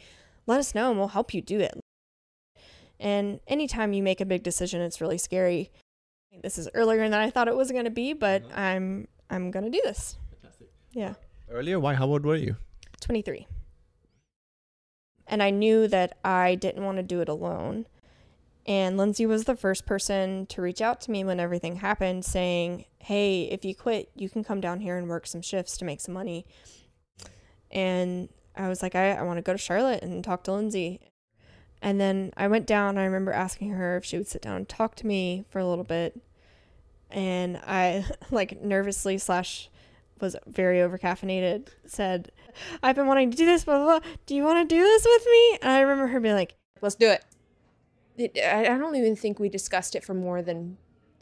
let 0.47 0.59
us 0.59 0.73
know 0.73 0.89
and 0.89 0.99
we'll 0.99 1.09
help 1.09 1.33
you 1.33 1.41
do 1.41 1.59
it. 1.59 1.79
And 2.99 3.39
anytime 3.47 3.93
you 3.93 4.01
make 4.01 4.21
a 4.21 4.25
big 4.25 4.43
decision, 4.43 4.81
it's 4.81 5.01
really 5.01 5.17
scary. 5.17 5.71
This 6.41 6.57
is 6.57 6.69
earlier 6.73 7.07
than 7.09 7.19
I 7.19 7.29
thought 7.29 7.47
it 7.47 7.55
was 7.55 7.71
going 7.71 7.83
to 7.83 7.91
be, 7.91 8.13
but 8.13 8.43
uh-huh. 8.43 8.59
I'm 8.59 9.07
I'm 9.29 9.51
going 9.51 9.65
to 9.65 9.71
do 9.71 9.81
this. 9.83 10.17
Yeah. 10.91 11.13
Earlier, 11.49 11.79
why? 11.79 11.95
How 11.95 12.07
old 12.07 12.25
were 12.25 12.35
you? 12.35 12.55
23. 13.01 13.47
And 15.27 15.41
I 15.41 15.49
knew 15.49 15.87
that 15.87 16.17
I 16.23 16.55
didn't 16.55 16.83
want 16.83 16.97
to 16.97 17.03
do 17.03 17.21
it 17.21 17.29
alone. 17.29 17.87
And 18.65 18.97
Lindsay 18.97 19.25
was 19.25 19.43
the 19.43 19.55
first 19.55 19.85
person 19.85 20.45
to 20.47 20.61
reach 20.61 20.81
out 20.81 21.01
to 21.01 21.11
me 21.11 21.23
when 21.23 21.39
everything 21.39 21.77
happened, 21.77 22.23
saying, 22.23 22.85
Hey, 22.99 23.43
if 23.43 23.65
you 23.65 23.75
quit, 23.75 24.09
you 24.15 24.29
can 24.29 24.43
come 24.43 24.61
down 24.61 24.79
here 24.79 24.97
and 24.97 25.09
work 25.09 25.27
some 25.27 25.41
shifts 25.41 25.77
to 25.77 25.85
make 25.85 25.99
some 25.99 26.13
money. 26.13 26.45
And 27.71 28.29
I 28.55 28.69
was 28.69 28.81
like, 28.81 28.95
I, 28.95 29.13
I 29.13 29.23
want 29.23 29.37
to 29.37 29.41
go 29.41 29.51
to 29.51 29.57
Charlotte 29.57 30.03
and 30.03 30.23
talk 30.23 30.43
to 30.43 30.53
Lindsay. 30.53 31.01
And 31.81 31.99
then 31.99 32.31
I 32.37 32.47
went 32.47 32.65
down. 32.65 32.97
I 32.97 33.03
remember 33.03 33.33
asking 33.33 33.71
her 33.71 33.97
if 33.97 34.05
she 34.05 34.17
would 34.17 34.27
sit 34.27 34.41
down 34.41 34.55
and 34.55 34.69
talk 34.69 34.95
to 34.95 35.07
me 35.07 35.43
for 35.49 35.59
a 35.59 35.67
little 35.67 35.83
bit. 35.83 36.17
And 37.11 37.57
I, 37.57 38.05
like, 38.31 38.61
nervously 38.61 39.17
slash 39.17 39.69
was 40.21 40.37
very 40.47 40.77
overcaffeinated, 40.77 41.67
said, 41.85 42.31
I've 42.81 42.95
been 42.95 43.07
wanting 43.07 43.31
to 43.31 43.35
do 43.35 43.45
this, 43.45 43.65
blah, 43.65 43.77
blah, 43.77 43.99
blah. 43.99 44.09
Do 44.25 44.35
you 44.35 44.43
want 44.43 44.69
to 44.69 44.73
do 44.73 44.81
this 44.81 45.05
with 45.05 45.25
me? 45.25 45.57
And 45.61 45.71
I 45.71 45.81
remember 45.81 46.07
her 46.07 46.19
being 46.21 46.35
like, 46.35 46.55
Let's 46.83 46.95
do 46.95 47.09
it. 47.09 47.23
It. 48.17 48.37
I 48.37 48.73
I 48.73 48.77
don't 48.77 48.95
even 48.95 49.15
think 49.15 49.39
we 49.39 49.49
discussed 49.49 49.95
it 49.95 50.03
for 50.03 50.13
more 50.13 50.41
than 50.41 50.77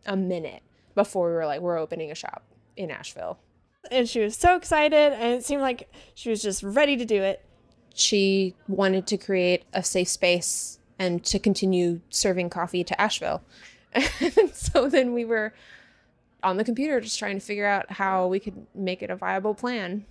a 0.05 0.15
minute 0.15 0.63
before 0.95 1.27
we 1.29 1.33
were 1.35 1.45
like, 1.45 1.61
we're 1.61 1.77
opening 1.77 2.11
a 2.11 2.15
shop 2.15 2.43
in 2.75 2.91
Asheville. 2.91 3.39
and 3.91 4.07
she 4.09 4.19
was 4.19 4.35
so 4.35 4.55
excited. 4.55 5.13
And 5.13 5.33
it 5.33 5.45
seemed 5.45 5.61
like 5.61 5.91
she 6.13 6.29
was 6.29 6.41
just 6.41 6.63
ready 6.63 6.97
to 6.97 7.05
do 7.05 7.21
it. 7.21 7.45
She 7.93 8.55
wanted 8.67 9.05
to 9.07 9.17
create 9.17 9.63
a 9.73 9.83
safe 9.83 10.07
space 10.07 10.79
and 10.97 11.23
to 11.25 11.39
continue 11.39 12.01
serving 12.09 12.49
coffee 12.49 12.83
to 12.83 12.99
Asheville. 13.01 13.41
And 14.21 14.53
so 14.53 14.87
then 14.87 15.13
we 15.13 15.25
were 15.25 15.53
on 16.43 16.55
the 16.57 16.63
computer 16.63 17.01
just 17.01 17.19
trying 17.19 17.37
to 17.39 17.45
figure 17.45 17.65
out 17.65 17.91
how 17.91 18.27
we 18.27 18.39
could 18.39 18.65
make 18.73 19.01
it 19.03 19.09
a 19.09 19.15
viable 19.15 19.53
plan. 19.53 20.05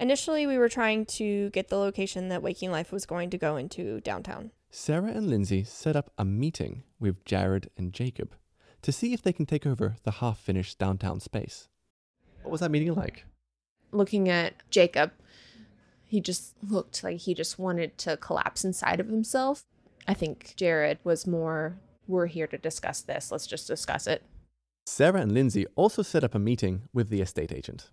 Initially, 0.00 0.46
we 0.46 0.58
were 0.58 0.68
trying 0.68 1.06
to 1.06 1.50
get 1.50 1.68
the 1.68 1.76
location 1.78 2.28
that 2.28 2.42
Waking 2.42 2.70
Life 2.70 2.92
was 2.92 3.04
going 3.06 3.30
to 3.30 3.38
go 3.38 3.56
into 3.56 4.00
downtown. 4.02 4.50
Sarah 4.70 5.12
and 5.12 5.28
Lindsay 5.28 5.64
set 5.64 5.96
up 5.96 6.10
a 6.18 6.24
meeting 6.24 6.82
with 7.00 7.24
Jared 7.24 7.70
and 7.76 7.92
Jacob 7.92 8.34
to 8.82 8.92
see 8.92 9.12
if 9.12 9.22
they 9.22 9.32
can 9.32 9.46
take 9.46 9.66
over 9.66 9.96
the 10.04 10.12
half 10.12 10.38
finished 10.38 10.78
downtown 10.78 11.20
space. 11.20 11.68
What 12.42 12.52
was 12.52 12.60
that 12.60 12.70
meeting 12.70 12.94
like? 12.94 13.24
Looking 13.92 14.28
at 14.28 14.54
Jacob, 14.70 15.12
he 16.04 16.20
just 16.20 16.54
looked 16.62 17.02
like 17.02 17.18
he 17.20 17.34
just 17.34 17.58
wanted 17.58 17.96
to 17.98 18.16
collapse 18.18 18.64
inside 18.64 19.00
of 19.00 19.08
himself. 19.08 19.64
I 20.06 20.14
think 20.14 20.54
Jared 20.56 20.98
was 21.02 21.26
more, 21.26 21.78
we're 22.06 22.26
here 22.26 22.46
to 22.46 22.58
discuss 22.58 23.00
this. 23.00 23.32
Let's 23.32 23.46
just 23.46 23.66
discuss 23.66 24.06
it. 24.06 24.22
Sarah 24.86 25.20
and 25.20 25.32
Lindsay 25.32 25.66
also 25.76 26.02
set 26.02 26.24
up 26.24 26.34
a 26.34 26.38
meeting 26.38 26.82
with 26.92 27.08
the 27.08 27.20
estate 27.20 27.52
agent. 27.52 27.90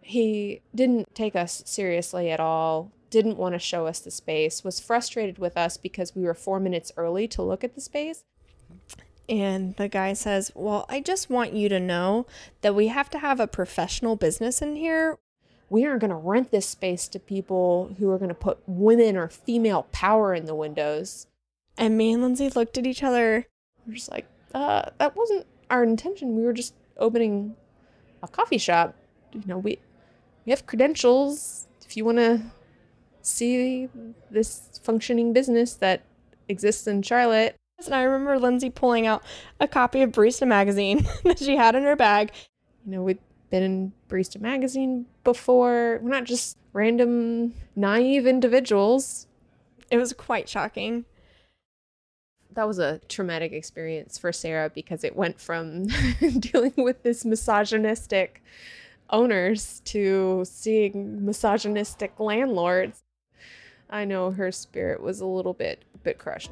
He 0.00 0.60
didn't 0.74 1.14
take 1.14 1.34
us 1.34 1.62
seriously 1.66 2.30
at 2.30 2.40
all, 2.40 2.92
didn't 3.14 3.38
want 3.38 3.54
to 3.54 3.60
show 3.60 3.86
us 3.86 4.00
the 4.00 4.10
space, 4.10 4.64
was 4.64 4.80
frustrated 4.80 5.38
with 5.38 5.56
us 5.56 5.76
because 5.76 6.16
we 6.16 6.24
were 6.24 6.34
four 6.34 6.58
minutes 6.58 6.90
early 6.96 7.28
to 7.28 7.42
look 7.42 7.62
at 7.62 7.76
the 7.76 7.80
space. 7.80 8.24
And 9.28 9.76
the 9.76 9.86
guy 9.86 10.14
says, 10.14 10.50
Well, 10.52 10.84
I 10.88 11.00
just 11.00 11.30
want 11.30 11.52
you 11.52 11.68
to 11.68 11.78
know 11.78 12.26
that 12.62 12.74
we 12.74 12.88
have 12.88 13.08
to 13.10 13.20
have 13.20 13.38
a 13.38 13.46
professional 13.46 14.16
business 14.16 14.60
in 14.60 14.74
here. 14.74 15.16
We 15.70 15.86
aren't 15.86 16.00
going 16.00 16.10
to 16.10 16.16
rent 16.16 16.50
this 16.50 16.68
space 16.68 17.06
to 17.08 17.20
people 17.20 17.94
who 18.00 18.10
are 18.10 18.18
going 18.18 18.30
to 18.30 18.34
put 18.34 18.58
women 18.66 19.16
or 19.16 19.28
female 19.28 19.86
power 19.92 20.34
in 20.34 20.46
the 20.46 20.54
windows. 20.56 21.28
And 21.78 21.96
me 21.96 22.12
and 22.12 22.20
Lindsay 22.20 22.50
looked 22.50 22.76
at 22.78 22.84
each 22.84 23.04
other. 23.04 23.46
We're 23.86 23.94
just 23.94 24.10
like, 24.10 24.26
uh, 24.52 24.90
that 24.98 25.14
wasn't 25.14 25.46
our 25.70 25.84
intention. 25.84 26.34
We 26.34 26.42
were 26.42 26.52
just 26.52 26.74
opening 26.96 27.54
a 28.24 28.28
coffee 28.28 28.58
shop. 28.58 28.96
You 29.32 29.42
know, 29.46 29.58
we 29.58 29.78
we 30.44 30.50
have 30.50 30.66
credentials. 30.66 31.68
If 31.86 31.96
you 31.96 32.04
want 32.04 32.18
to 32.18 32.42
see 33.26 33.88
this 34.30 34.80
functioning 34.82 35.32
business 35.32 35.74
that 35.74 36.02
exists 36.48 36.86
in 36.86 37.02
Charlotte, 37.02 37.56
And 37.84 37.94
I 37.94 38.02
remember 38.02 38.38
Lindsay 38.38 38.70
pulling 38.70 39.06
out 39.06 39.22
a 39.60 39.66
copy 39.66 40.02
of 40.02 40.12
Barista 40.12 40.46
Magazine 40.46 41.06
that 41.24 41.38
she 41.38 41.56
had 41.56 41.74
in 41.74 41.84
her 41.84 41.96
bag. 41.96 42.32
you 42.84 42.92
know, 42.92 43.02
we've 43.02 43.18
been 43.50 43.62
in 43.62 43.92
Barista 44.08 44.40
Magazine 44.40 45.06
before. 45.22 46.00
We're 46.02 46.10
not 46.10 46.24
just 46.24 46.58
random 46.72 47.54
naive 47.76 48.26
individuals. 48.26 49.26
It 49.90 49.98
was 49.98 50.12
quite 50.12 50.48
shocking. 50.48 51.04
That 52.52 52.66
was 52.68 52.78
a 52.78 53.00
traumatic 53.08 53.52
experience 53.52 54.16
for 54.18 54.32
Sarah 54.32 54.70
because 54.72 55.02
it 55.02 55.16
went 55.16 55.40
from 55.40 55.86
dealing 56.38 56.74
with 56.76 57.02
this 57.02 57.24
misogynistic 57.24 58.42
owners 59.10 59.80
to 59.86 60.44
seeing 60.44 61.24
misogynistic 61.24 62.18
landlords. 62.18 63.03
I 63.90 64.04
know 64.04 64.30
her 64.30 64.50
spirit 64.50 65.00
was 65.02 65.20
a 65.20 65.26
little 65.26 65.54
bit 65.54 65.84
bit 66.02 66.18
crushed. 66.18 66.50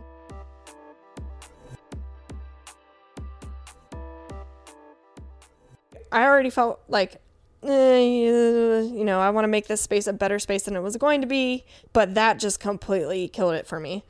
I 6.10 6.24
already 6.24 6.50
felt 6.50 6.80
like, 6.88 7.20
eh, 7.62 7.98
you 8.00 9.04
know, 9.04 9.18
I 9.20 9.30
want 9.30 9.44
to 9.44 9.48
make 9.48 9.66
this 9.66 9.80
space 9.80 10.06
a 10.06 10.12
better 10.12 10.38
space 10.38 10.64
than 10.64 10.76
it 10.76 10.80
was 10.80 10.96
going 10.96 11.22
to 11.22 11.26
be, 11.26 11.64
but 11.92 12.14
that 12.14 12.38
just 12.38 12.60
completely 12.60 13.28
killed 13.28 13.54
it 13.54 13.66
for 13.66 13.80
me. 13.80 14.04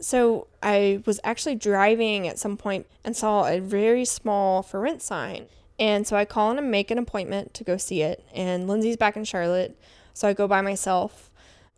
So 0.00 0.48
I 0.62 1.02
was 1.06 1.20
actually 1.22 1.54
driving 1.54 2.26
at 2.26 2.38
some 2.38 2.56
point 2.56 2.86
and 3.04 3.16
saw 3.16 3.46
a 3.46 3.60
very 3.60 4.04
small 4.04 4.62
for 4.62 4.80
rent 4.80 5.00
sign. 5.00 5.46
And 5.78 6.06
so 6.06 6.16
I 6.16 6.24
call 6.24 6.56
and 6.56 6.70
make 6.70 6.90
an 6.90 6.98
appointment 6.98 7.54
to 7.54 7.64
go 7.64 7.76
see 7.76 8.02
it. 8.02 8.24
And 8.34 8.68
Lindsay's 8.68 8.96
back 8.96 9.16
in 9.16 9.24
Charlotte. 9.24 9.78
So 10.12 10.28
I 10.28 10.32
go 10.32 10.46
by 10.46 10.60
myself 10.60 11.30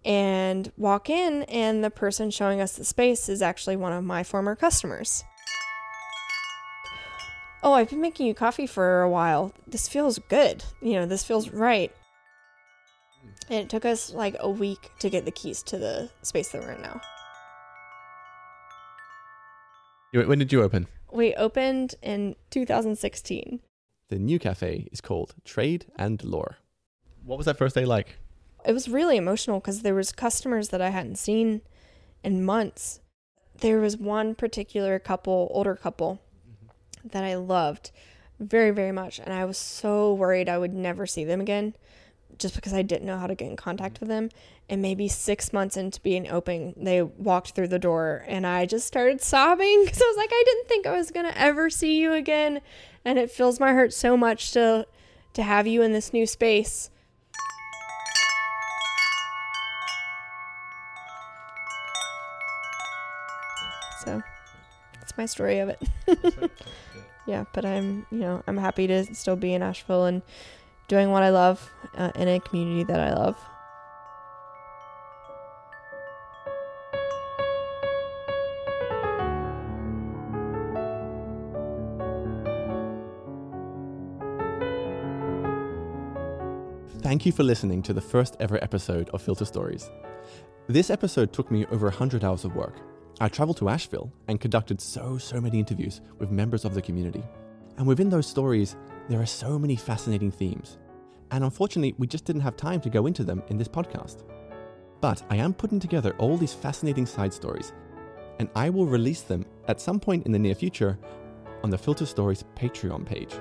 and 0.06 0.72
walk 0.78 1.10
in, 1.10 1.42
and 1.42 1.82
the 1.82 1.90
person 1.90 2.30
showing 2.30 2.60
us 2.60 2.76
the 2.76 2.84
space 2.84 3.28
is 3.28 3.42
actually 3.42 3.76
one 3.76 3.92
of 3.92 4.04
my 4.04 4.22
former 4.22 4.54
customers. 4.54 5.24
Oh, 7.62 7.72
I've 7.72 7.90
been 7.90 8.00
making 8.00 8.28
you 8.28 8.34
coffee 8.34 8.68
for 8.68 9.02
a 9.02 9.10
while. 9.10 9.52
This 9.66 9.88
feels 9.88 10.20
good. 10.28 10.62
You 10.80 10.92
know, 10.92 11.06
this 11.06 11.24
feels 11.24 11.50
right. 11.50 11.92
And 13.50 13.58
it 13.58 13.68
took 13.68 13.84
us 13.84 14.12
like 14.12 14.36
a 14.38 14.48
week 14.48 14.92
to 15.00 15.10
get 15.10 15.24
the 15.24 15.32
keys 15.32 15.64
to 15.64 15.76
the 15.76 16.08
space 16.22 16.50
that 16.50 16.62
we're 16.62 16.72
in 16.72 16.82
now. 16.82 17.00
When 20.12 20.38
did 20.38 20.52
you 20.52 20.62
open? 20.62 20.86
We 21.12 21.34
opened 21.34 21.96
in 22.00 22.36
2016. 22.50 23.60
The 24.08 24.18
new 24.18 24.38
cafe 24.38 24.88
is 24.92 25.00
called 25.00 25.34
Trade 25.44 25.86
and 25.96 26.22
Lore. 26.22 26.58
What 27.24 27.38
was 27.38 27.46
that 27.46 27.58
first 27.58 27.74
day 27.74 27.84
like? 27.84 28.16
It 28.66 28.72
was 28.72 28.88
really 28.88 29.16
emotional 29.16 29.60
because 29.60 29.82
there 29.82 29.94
was 29.94 30.10
customers 30.10 30.70
that 30.70 30.82
I 30.82 30.90
hadn't 30.90 31.16
seen 31.16 31.62
in 32.24 32.44
months. 32.44 33.00
There 33.60 33.78
was 33.78 33.96
one 33.96 34.34
particular 34.34 34.98
couple, 34.98 35.48
older 35.52 35.76
couple, 35.76 36.20
mm-hmm. 36.44 37.08
that 37.08 37.22
I 37.22 37.36
loved 37.36 37.92
very, 38.40 38.72
very 38.72 38.92
much. 38.92 39.18
And 39.20 39.32
I 39.32 39.44
was 39.44 39.56
so 39.56 40.12
worried 40.12 40.48
I 40.48 40.58
would 40.58 40.74
never 40.74 41.06
see 41.06 41.24
them 41.24 41.40
again 41.40 41.74
just 42.38 42.54
because 42.54 42.74
I 42.74 42.82
didn't 42.82 43.06
know 43.06 43.18
how 43.18 43.28
to 43.28 43.34
get 43.34 43.48
in 43.48 43.56
contact 43.56 43.94
mm-hmm. 43.94 44.06
with 44.06 44.08
them. 44.08 44.30
And 44.68 44.82
maybe 44.82 45.06
six 45.06 45.52
months 45.52 45.76
into 45.76 46.00
being 46.00 46.28
open, 46.28 46.74
they 46.76 47.00
walked 47.02 47.52
through 47.52 47.68
the 47.68 47.78
door 47.78 48.24
and 48.26 48.44
I 48.44 48.66
just 48.66 48.86
started 48.86 49.20
sobbing 49.20 49.82
because 49.84 50.02
I 50.02 50.06
was 50.06 50.16
like, 50.16 50.30
I 50.32 50.42
didn't 50.44 50.68
think 50.68 50.86
I 50.86 50.96
was 50.96 51.12
going 51.12 51.26
to 51.26 51.40
ever 51.40 51.70
see 51.70 52.00
you 52.00 52.12
again. 52.14 52.60
And 53.04 53.16
it 53.16 53.30
fills 53.30 53.60
my 53.60 53.72
heart 53.72 53.92
so 53.92 54.16
much 54.16 54.50
to, 54.52 54.86
to 55.34 55.42
have 55.44 55.68
you 55.68 55.82
in 55.82 55.92
this 55.92 56.12
new 56.12 56.26
space. 56.26 56.90
So 64.04 64.22
that's 64.94 65.16
my 65.16 65.26
story 65.26 65.58
of 65.58 65.68
it. 65.70 65.82
yeah, 67.26 67.44
but 67.52 67.64
I'm, 67.64 68.06
you 68.10 68.18
know, 68.18 68.42
I'm 68.46 68.56
happy 68.56 68.86
to 68.86 69.14
still 69.14 69.36
be 69.36 69.54
in 69.54 69.62
Asheville 69.62 70.04
and 70.04 70.22
doing 70.88 71.10
what 71.10 71.22
I 71.22 71.30
love 71.30 71.70
uh, 71.96 72.12
in 72.14 72.28
a 72.28 72.40
community 72.40 72.84
that 72.84 73.00
I 73.00 73.14
love. 73.14 73.36
Thank 87.06 87.24
you 87.24 87.30
for 87.30 87.44
listening 87.44 87.82
to 87.84 87.92
the 87.92 88.00
first 88.00 88.36
ever 88.40 88.62
episode 88.62 89.10
of 89.10 89.22
Filter 89.22 89.44
Stories. 89.44 89.88
This 90.66 90.90
episode 90.90 91.32
took 91.32 91.52
me 91.52 91.64
over 91.66 91.86
100 91.86 92.24
hours 92.24 92.44
of 92.44 92.56
work. 92.56 92.74
I 93.18 93.28
traveled 93.30 93.56
to 93.58 93.70
Asheville 93.70 94.12
and 94.28 94.38
conducted 94.38 94.78
so, 94.78 95.16
so 95.16 95.40
many 95.40 95.58
interviews 95.58 96.02
with 96.18 96.30
members 96.30 96.66
of 96.66 96.74
the 96.74 96.82
community. 96.82 97.22
And 97.78 97.86
within 97.86 98.10
those 98.10 98.26
stories, 98.26 98.76
there 99.08 99.22
are 99.22 99.26
so 99.26 99.58
many 99.58 99.74
fascinating 99.74 100.30
themes. 100.30 100.76
And 101.30 101.42
unfortunately, 101.42 101.94
we 101.96 102.06
just 102.06 102.26
didn't 102.26 102.42
have 102.42 102.58
time 102.58 102.78
to 102.82 102.90
go 102.90 103.06
into 103.06 103.24
them 103.24 103.42
in 103.48 103.56
this 103.56 103.68
podcast. 103.68 104.24
But 105.00 105.22
I 105.30 105.36
am 105.36 105.54
putting 105.54 105.80
together 105.80 106.14
all 106.18 106.36
these 106.36 106.52
fascinating 106.52 107.06
side 107.06 107.32
stories, 107.32 107.72
and 108.38 108.50
I 108.54 108.68
will 108.68 108.84
release 108.84 109.22
them 109.22 109.46
at 109.66 109.80
some 109.80 109.98
point 109.98 110.26
in 110.26 110.32
the 110.32 110.38
near 110.38 110.54
future 110.54 110.98
on 111.64 111.70
the 111.70 111.78
Filter 111.78 112.04
Stories 112.04 112.44
Patreon 112.54 113.06
page. 113.06 113.32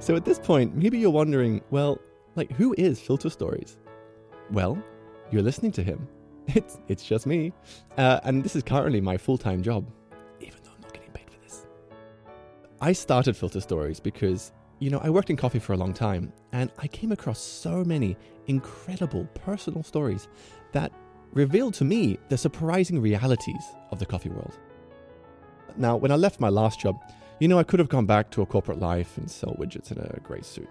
So 0.00 0.16
at 0.16 0.24
this 0.24 0.40
point, 0.40 0.74
maybe 0.74 0.98
you're 0.98 1.10
wondering, 1.10 1.62
well, 1.70 2.00
like, 2.34 2.50
who 2.50 2.74
is 2.76 2.98
Filter 2.98 3.30
Stories? 3.30 3.76
Well, 4.50 4.82
you're 5.32 5.42
listening 5.42 5.72
to 5.72 5.82
him. 5.82 6.06
It's, 6.48 6.78
it's 6.88 7.04
just 7.04 7.24
me. 7.24 7.52
Uh, 7.96 8.18
and 8.24 8.42
this 8.42 8.56
is 8.56 8.64
currently 8.64 9.00
my 9.00 9.16
full 9.16 9.38
time 9.38 9.62
job, 9.62 9.86
even 10.40 10.58
though 10.64 10.72
I'm 10.74 10.80
not 10.80 10.92
getting 10.92 11.12
paid 11.12 11.30
for 11.30 11.38
this. 11.40 11.66
I 12.80 12.92
started 12.92 13.36
Filter 13.36 13.60
Stories 13.60 14.00
because, 14.00 14.50
you 14.80 14.90
know, 14.90 14.98
I 14.98 15.08
worked 15.08 15.30
in 15.30 15.36
coffee 15.36 15.60
for 15.60 15.72
a 15.72 15.76
long 15.76 15.94
time 15.94 16.32
and 16.50 16.72
I 16.78 16.88
came 16.88 17.12
across 17.12 17.38
so 17.38 17.84
many 17.84 18.16
incredible 18.48 19.24
personal 19.34 19.84
stories 19.84 20.26
that 20.72 20.90
revealed 21.32 21.74
to 21.74 21.84
me 21.84 22.18
the 22.28 22.36
surprising 22.36 23.00
realities 23.00 23.62
of 23.92 24.00
the 24.00 24.06
coffee 24.06 24.30
world. 24.30 24.58
Now, 25.76 25.96
when 25.96 26.10
I 26.10 26.16
left 26.16 26.40
my 26.40 26.48
last 26.48 26.80
job, 26.80 27.00
you 27.38 27.46
know, 27.46 27.58
I 27.60 27.62
could 27.62 27.78
have 27.78 27.88
gone 27.88 28.06
back 28.06 28.30
to 28.32 28.42
a 28.42 28.46
corporate 28.46 28.80
life 28.80 29.16
and 29.16 29.30
sell 29.30 29.56
widgets 29.60 29.92
in 29.92 29.98
a 29.98 30.18
grey 30.24 30.42
suit. 30.42 30.68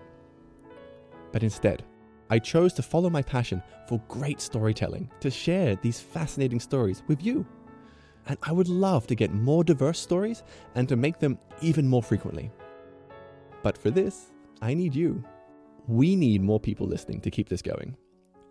But 1.32 1.44
instead, 1.44 1.84
I 2.32 2.40
chose 2.40 2.72
to 2.74 2.82
follow 2.82 3.10
my 3.10 3.22
passion 3.22 3.62
for 3.90 4.02
great 4.08 4.40
storytelling, 4.40 5.12
to 5.20 5.30
share 5.30 5.76
these 5.76 6.00
fascinating 6.00 6.62
stories 6.62 7.04
with 7.10 7.22
you. 7.22 7.46
And 8.28 8.38
I 8.42 8.54
would 8.54 8.70
love 8.70 9.06
to 9.08 9.16
get 9.16 9.34
more 9.34 9.66
diverse 9.66 10.00
stories 10.00 10.44
and 10.76 10.88
to 10.88 10.96
make 10.96 11.20
them 11.20 11.38
even 11.62 11.86
more 11.86 12.02
frequently. 12.02 12.50
But 13.64 13.78
for 13.78 13.92
this, 13.92 14.32
I 14.62 14.74
need 14.74 14.96
you. 14.96 15.22
We 15.88 16.16
need 16.16 16.42
more 16.42 16.60
people 16.60 16.88
listening 16.88 17.20
to 17.22 17.32
keep 17.32 17.50
this 17.50 17.62
going. 17.62 17.98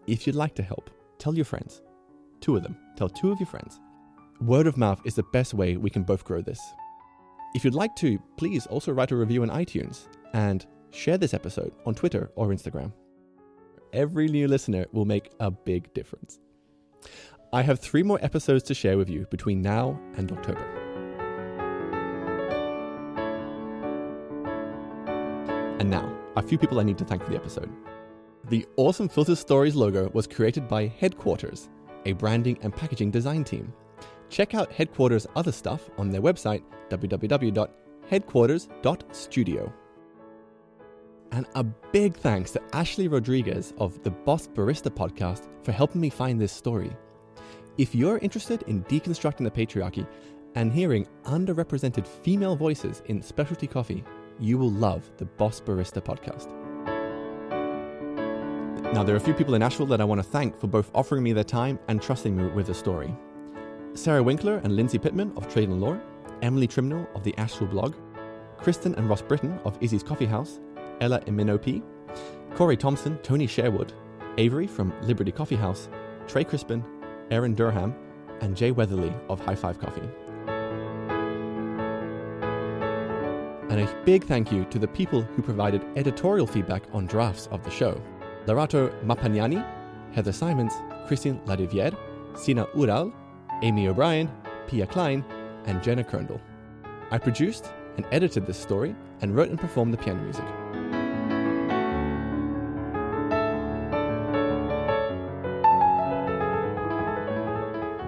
If 0.06 0.26
you'd 0.26 0.36
like 0.36 0.54
to 0.56 0.62
help, 0.62 0.90
tell 1.18 1.34
your 1.34 1.46
friends. 1.46 1.80
Two 2.42 2.56
of 2.56 2.62
them. 2.62 2.76
Tell 2.96 3.08
two 3.08 3.32
of 3.32 3.40
your 3.40 3.46
friends. 3.46 3.80
Word 4.42 4.66
of 4.66 4.76
mouth 4.76 5.00
is 5.06 5.14
the 5.14 5.22
best 5.32 5.54
way 5.54 5.78
we 5.78 5.88
can 5.88 6.02
both 6.02 6.24
grow 6.24 6.42
this. 6.42 6.60
If 7.54 7.64
you'd 7.64 7.74
like 7.74 7.96
to, 7.96 8.18
please 8.36 8.66
also 8.66 8.92
write 8.92 9.10
a 9.10 9.16
review 9.16 9.42
on 9.42 9.48
iTunes 9.48 10.06
and 10.34 10.66
share 10.90 11.16
this 11.16 11.32
episode 11.32 11.72
on 11.86 11.94
Twitter 11.94 12.30
or 12.34 12.48
Instagram. 12.48 12.92
Every 13.92 14.28
new 14.28 14.46
listener 14.46 14.86
will 14.92 15.04
make 15.04 15.32
a 15.40 15.50
big 15.50 15.92
difference. 15.94 16.38
I 17.52 17.62
have 17.62 17.80
three 17.80 18.04
more 18.04 18.20
episodes 18.22 18.62
to 18.64 18.74
share 18.74 18.96
with 18.96 19.10
you 19.10 19.26
between 19.30 19.60
now 19.60 19.98
and 20.16 20.30
October. 20.30 20.64
And 25.80 25.90
now, 25.90 26.16
a 26.36 26.42
few 26.42 26.58
people 26.58 26.78
I 26.78 26.84
need 26.84 26.98
to 26.98 27.04
thank 27.04 27.24
for 27.24 27.30
the 27.30 27.36
episode. 27.36 27.68
The 28.48 28.64
awesome 28.76 29.08
Filter 29.08 29.34
Stories 29.34 29.74
logo 29.74 30.08
was 30.10 30.28
created 30.28 30.68
by 30.68 30.86
Headquarters, 30.86 31.68
a 32.04 32.12
branding 32.12 32.58
and 32.62 32.72
packaging 32.74 33.10
design 33.10 33.42
team. 33.42 33.72
Check 34.28 34.54
out 34.54 34.72
Headquarters' 34.72 35.26
other 35.34 35.52
stuff 35.52 35.90
on 35.98 36.10
their 36.10 36.22
website, 36.22 36.62
www.headquarters.studio. 36.90 39.72
And 41.32 41.46
a 41.54 41.62
big 41.62 42.14
thanks 42.14 42.50
to 42.52 42.62
Ashley 42.72 43.06
Rodriguez 43.06 43.72
of 43.78 44.02
the 44.02 44.10
Boss 44.10 44.48
Barista 44.48 44.90
podcast 44.90 45.48
for 45.62 45.72
helping 45.72 46.00
me 46.00 46.10
find 46.10 46.40
this 46.40 46.52
story. 46.52 46.90
If 47.78 47.94
you're 47.94 48.18
interested 48.18 48.62
in 48.62 48.84
deconstructing 48.84 49.44
the 49.44 49.50
patriarchy 49.50 50.06
and 50.56 50.72
hearing 50.72 51.06
underrepresented 51.24 52.06
female 52.06 52.56
voices 52.56 53.02
in 53.06 53.22
specialty 53.22 53.68
coffee, 53.68 54.02
you 54.40 54.58
will 54.58 54.72
love 54.72 55.08
the 55.18 55.24
Boss 55.24 55.60
Barista 55.60 56.02
podcast. 56.02 56.48
Now, 58.92 59.04
there 59.04 59.14
are 59.14 59.18
a 59.18 59.20
few 59.20 59.34
people 59.34 59.54
in 59.54 59.62
Asheville 59.62 59.86
that 59.86 60.00
I 60.00 60.04
want 60.04 60.18
to 60.20 60.28
thank 60.28 60.58
for 60.58 60.66
both 60.66 60.90
offering 60.96 61.22
me 61.22 61.32
their 61.32 61.44
time 61.44 61.78
and 61.86 62.02
trusting 62.02 62.36
me 62.36 62.48
with 62.48 62.66
the 62.66 62.74
story. 62.74 63.14
Sarah 63.94 64.22
Winkler 64.22 64.56
and 64.64 64.74
Lindsay 64.74 64.98
Pittman 64.98 65.32
of 65.36 65.46
Trade 65.46 65.68
and 65.68 65.80
Lore, 65.80 66.02
Emily 66.42 66.66
Trimnell 66.66 67.06
of 67.14 67.22
the 67.22 67.36
Asheville 67.38 67.68
blog, 67.68 67.94
Kristen 68.58 68.96
and 68.96 69.08
Ross 69.08 69.22
Britton 69.22 69.60
of 69.64 69.78
Izzy's 69.80 70.02
Coffee 70.02 70.26
House, 70.26 70.58
Ella 71.00 71.20
Iminopi, 71.20 71.82
Corey 72.54 72.76
Thompson, 72.76 73.18
Tony 73.18 73.46
Sherwood, 73.46 73.92
Avery 74.38 74.66
from 74.66 74.92
Liberty 75.02 75.32
Coffee 75.32 75.56
House, 75.56 75.88
Trey 76.26 76.44
Crispin, 76.44 76.84
Aaron 77.30 77.54
Durham, 77.54 77.94
and 78.40 78.56
Jay 78.56 78.70
Weatherly 78.70 79.12
of 79.28 79.40
High 79.44 79.54
Five 79.54 79.78
Coffee. 79.78 80.08
And 83.70 83.80
a 83.80 84.02
big 84.04 84.24
thank 84.24 84.50
you 84.50 84.64
to 84.64 84.78
the 84.78 84.88
people 84.88 85.22
who 85.22 85.42
provided 85.42 85.84
editorial 85.96 86.46
feedback 86.46 86.82
on 86.92 87.06
drafts 87.06 87.46
of 87.52 87.62
the 87.62 87.70
show 87.70 88.00
Larato 88.46 88.90
Mapagnani, 89.04 89.64
Heather 90.12 90.32
Simons, 90.32 90.72
Christine 91.06 91.38
Ladiviere, 91.46 91.96
Sina 92.36 92.66
Ural, 92.74 93.12
Amy 93.62 93.86
O'Brien, 93.88 94.30
Pia 94.66 94.86
Klein, 94.86 95.24
and 95.66 95.82
Jenna 95.82 96.02
Kerndl. 96.02 96.40
I 97.10 97.18
produced 97.18 97.70
and 97.96 98.06
edited 98.10 98.46
this 98.46 98.58
story 98.58 98.94
and 99.20 99.36
wrote 99.36 99.50
and 99.50 99.58
performed 99.58 99.92
the 99.92 99.98
piano 99.98 100.20
music. 100.22 100.44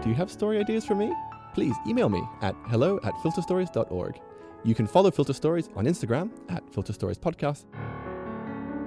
Do 0.03 0.09
you 0.09 0.15
have 0.17 0.31
story 0.31 0.59
ideas 0.59 0.85
for 0.85 0.95
me? 0.97 1.15
Please 1.55 1.77
email 1.87 2.09
me 2.09 2.23
at 2.41 2.57
hello 2.67 2.99
at 3.05 3.15
filterstories.org. 3.15 4.21
You 4.65 4.75
can 4.75 4.87
follow 4.87 5.11
Filter 5.11 5.33
Stories 5.33 5.69
on 5.77 5.87
Instagram 5.87 6.31
at 6.49 6.69
Filter 6.73 6.93
Stories 6.93 7.19
Podcast 7.19 7.65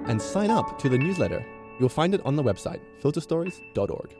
and 0.08 0.20
sign 0.20 0.50
up 0.50 0.78
to 0.78 0.88
the 0.88 0.98
newsletter. 0.98 1.44
You'll 1.80 1.88
find 1.88 2.14
it 2.14 2.24
on 2.24 2.36
the 2.36 2.42
website, 2.42 2.80
filterstories.org. 3.02 4.14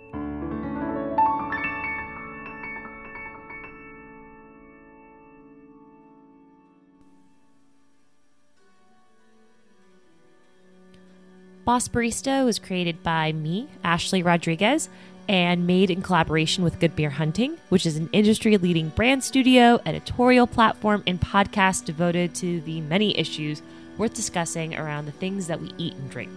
Boss 11.65 11.89
Barista 11.89 12.45
was 12.45 12.61
created 12.61 13.03
by 13.03 13.33
me, 13.33 13.69
Ashley 13.83 14.23
Rodriguez, 14.23 14.89
and 15.29 15.67
made 15.67 15.91
in 15.91 16.03
collaboration 16.03 16.63
with 16.65 16.79
Good 16.79 16.95
Beer 16.95 17.11
Hunting, 17.11 17.59
which 17.69 17.87
is 17.87 17.97
an 17.97 18.09
industry 18.13 18.57
leading 18.57 18.91
brand 18.91 19.25
studio, 19.25 19.81
editorial 19.87 20.47
platform, 20.47 21.03
and 21.07 21.21
podcast 21.21 21.85
devoted 21.85 22.35
to 22.37 22.61
the 22.63 22.81
many 22.83 23.17
issues 23.19 23.63
worth 23.99 24.15
discussing 24.15 24.77
around 24.77 25.07
the 25.07 25.13
things 25.13 25.47
that 25.47 25.61
we 25.61 25.73
eat 25.79 25.95
and 25.95 26.11
drink. 26.11 26.31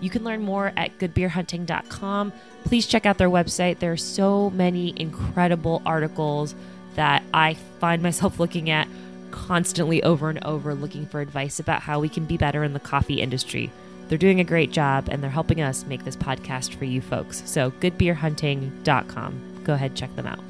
You 0.00 0.10
can 0.10 0.24
learn 0.24 0.42
more 0.42 0.72
at 0.76 0.98
goodbeerhunting.com. 0.98 2.32
Please 2.64 2.86
check 2.86 3.06
out 3.06 3.18
their 3.18 3.30
website. 3.30 3.78
There 3.78 3.92
are 3.92 3.96
so 3.96 4.50
many 4.50 4.92
incredible 4.96 5.80
articles 5.86 6.54
that 6.96 7.22
I 7.32 7.54
find 7.80 8.02
myself 8.02 8.38
looking 8.40 8.70
at 8.70 8.88
constantly 9.30 10.02
over 10.02 10.30
and 10.30 10.44
over, 10.44 10.74
looking 10.74 11.06
for 11.06 11.20
advice 11.20 11.58
about 11.58 11.82
how 11.82 12.00
we 12.00 12.08
can 12.08 12.24
be 12.24 12.36
better 12.36 12.64
in 12.64 12.72
the 12.72 12.80
coffee 12.80 13.20
industry. 13.20 13.70
They're 14.08 14.18
doing 14.18 14.40
a 14.40 14.44
great 14.44 14.72
job 14.72 15.08
and 15.10 15.22
they're 15.22 15.30
helping 15.30 15.60
us 15.60 15.86
make 15.86 16.04
this 16.04 16.16
podcast 16.16 16.74
for 16.74 16.84
you 16.84 17.00
folks. 17.00 17.42
So, 17.46 17.70
goodbeerhunting.com. 17.72 19.62
Go 19.64 19.74
ahead, 19.74 19.94
check 19.94 20.14
them 20.16 20.26
out. 20.26 20.40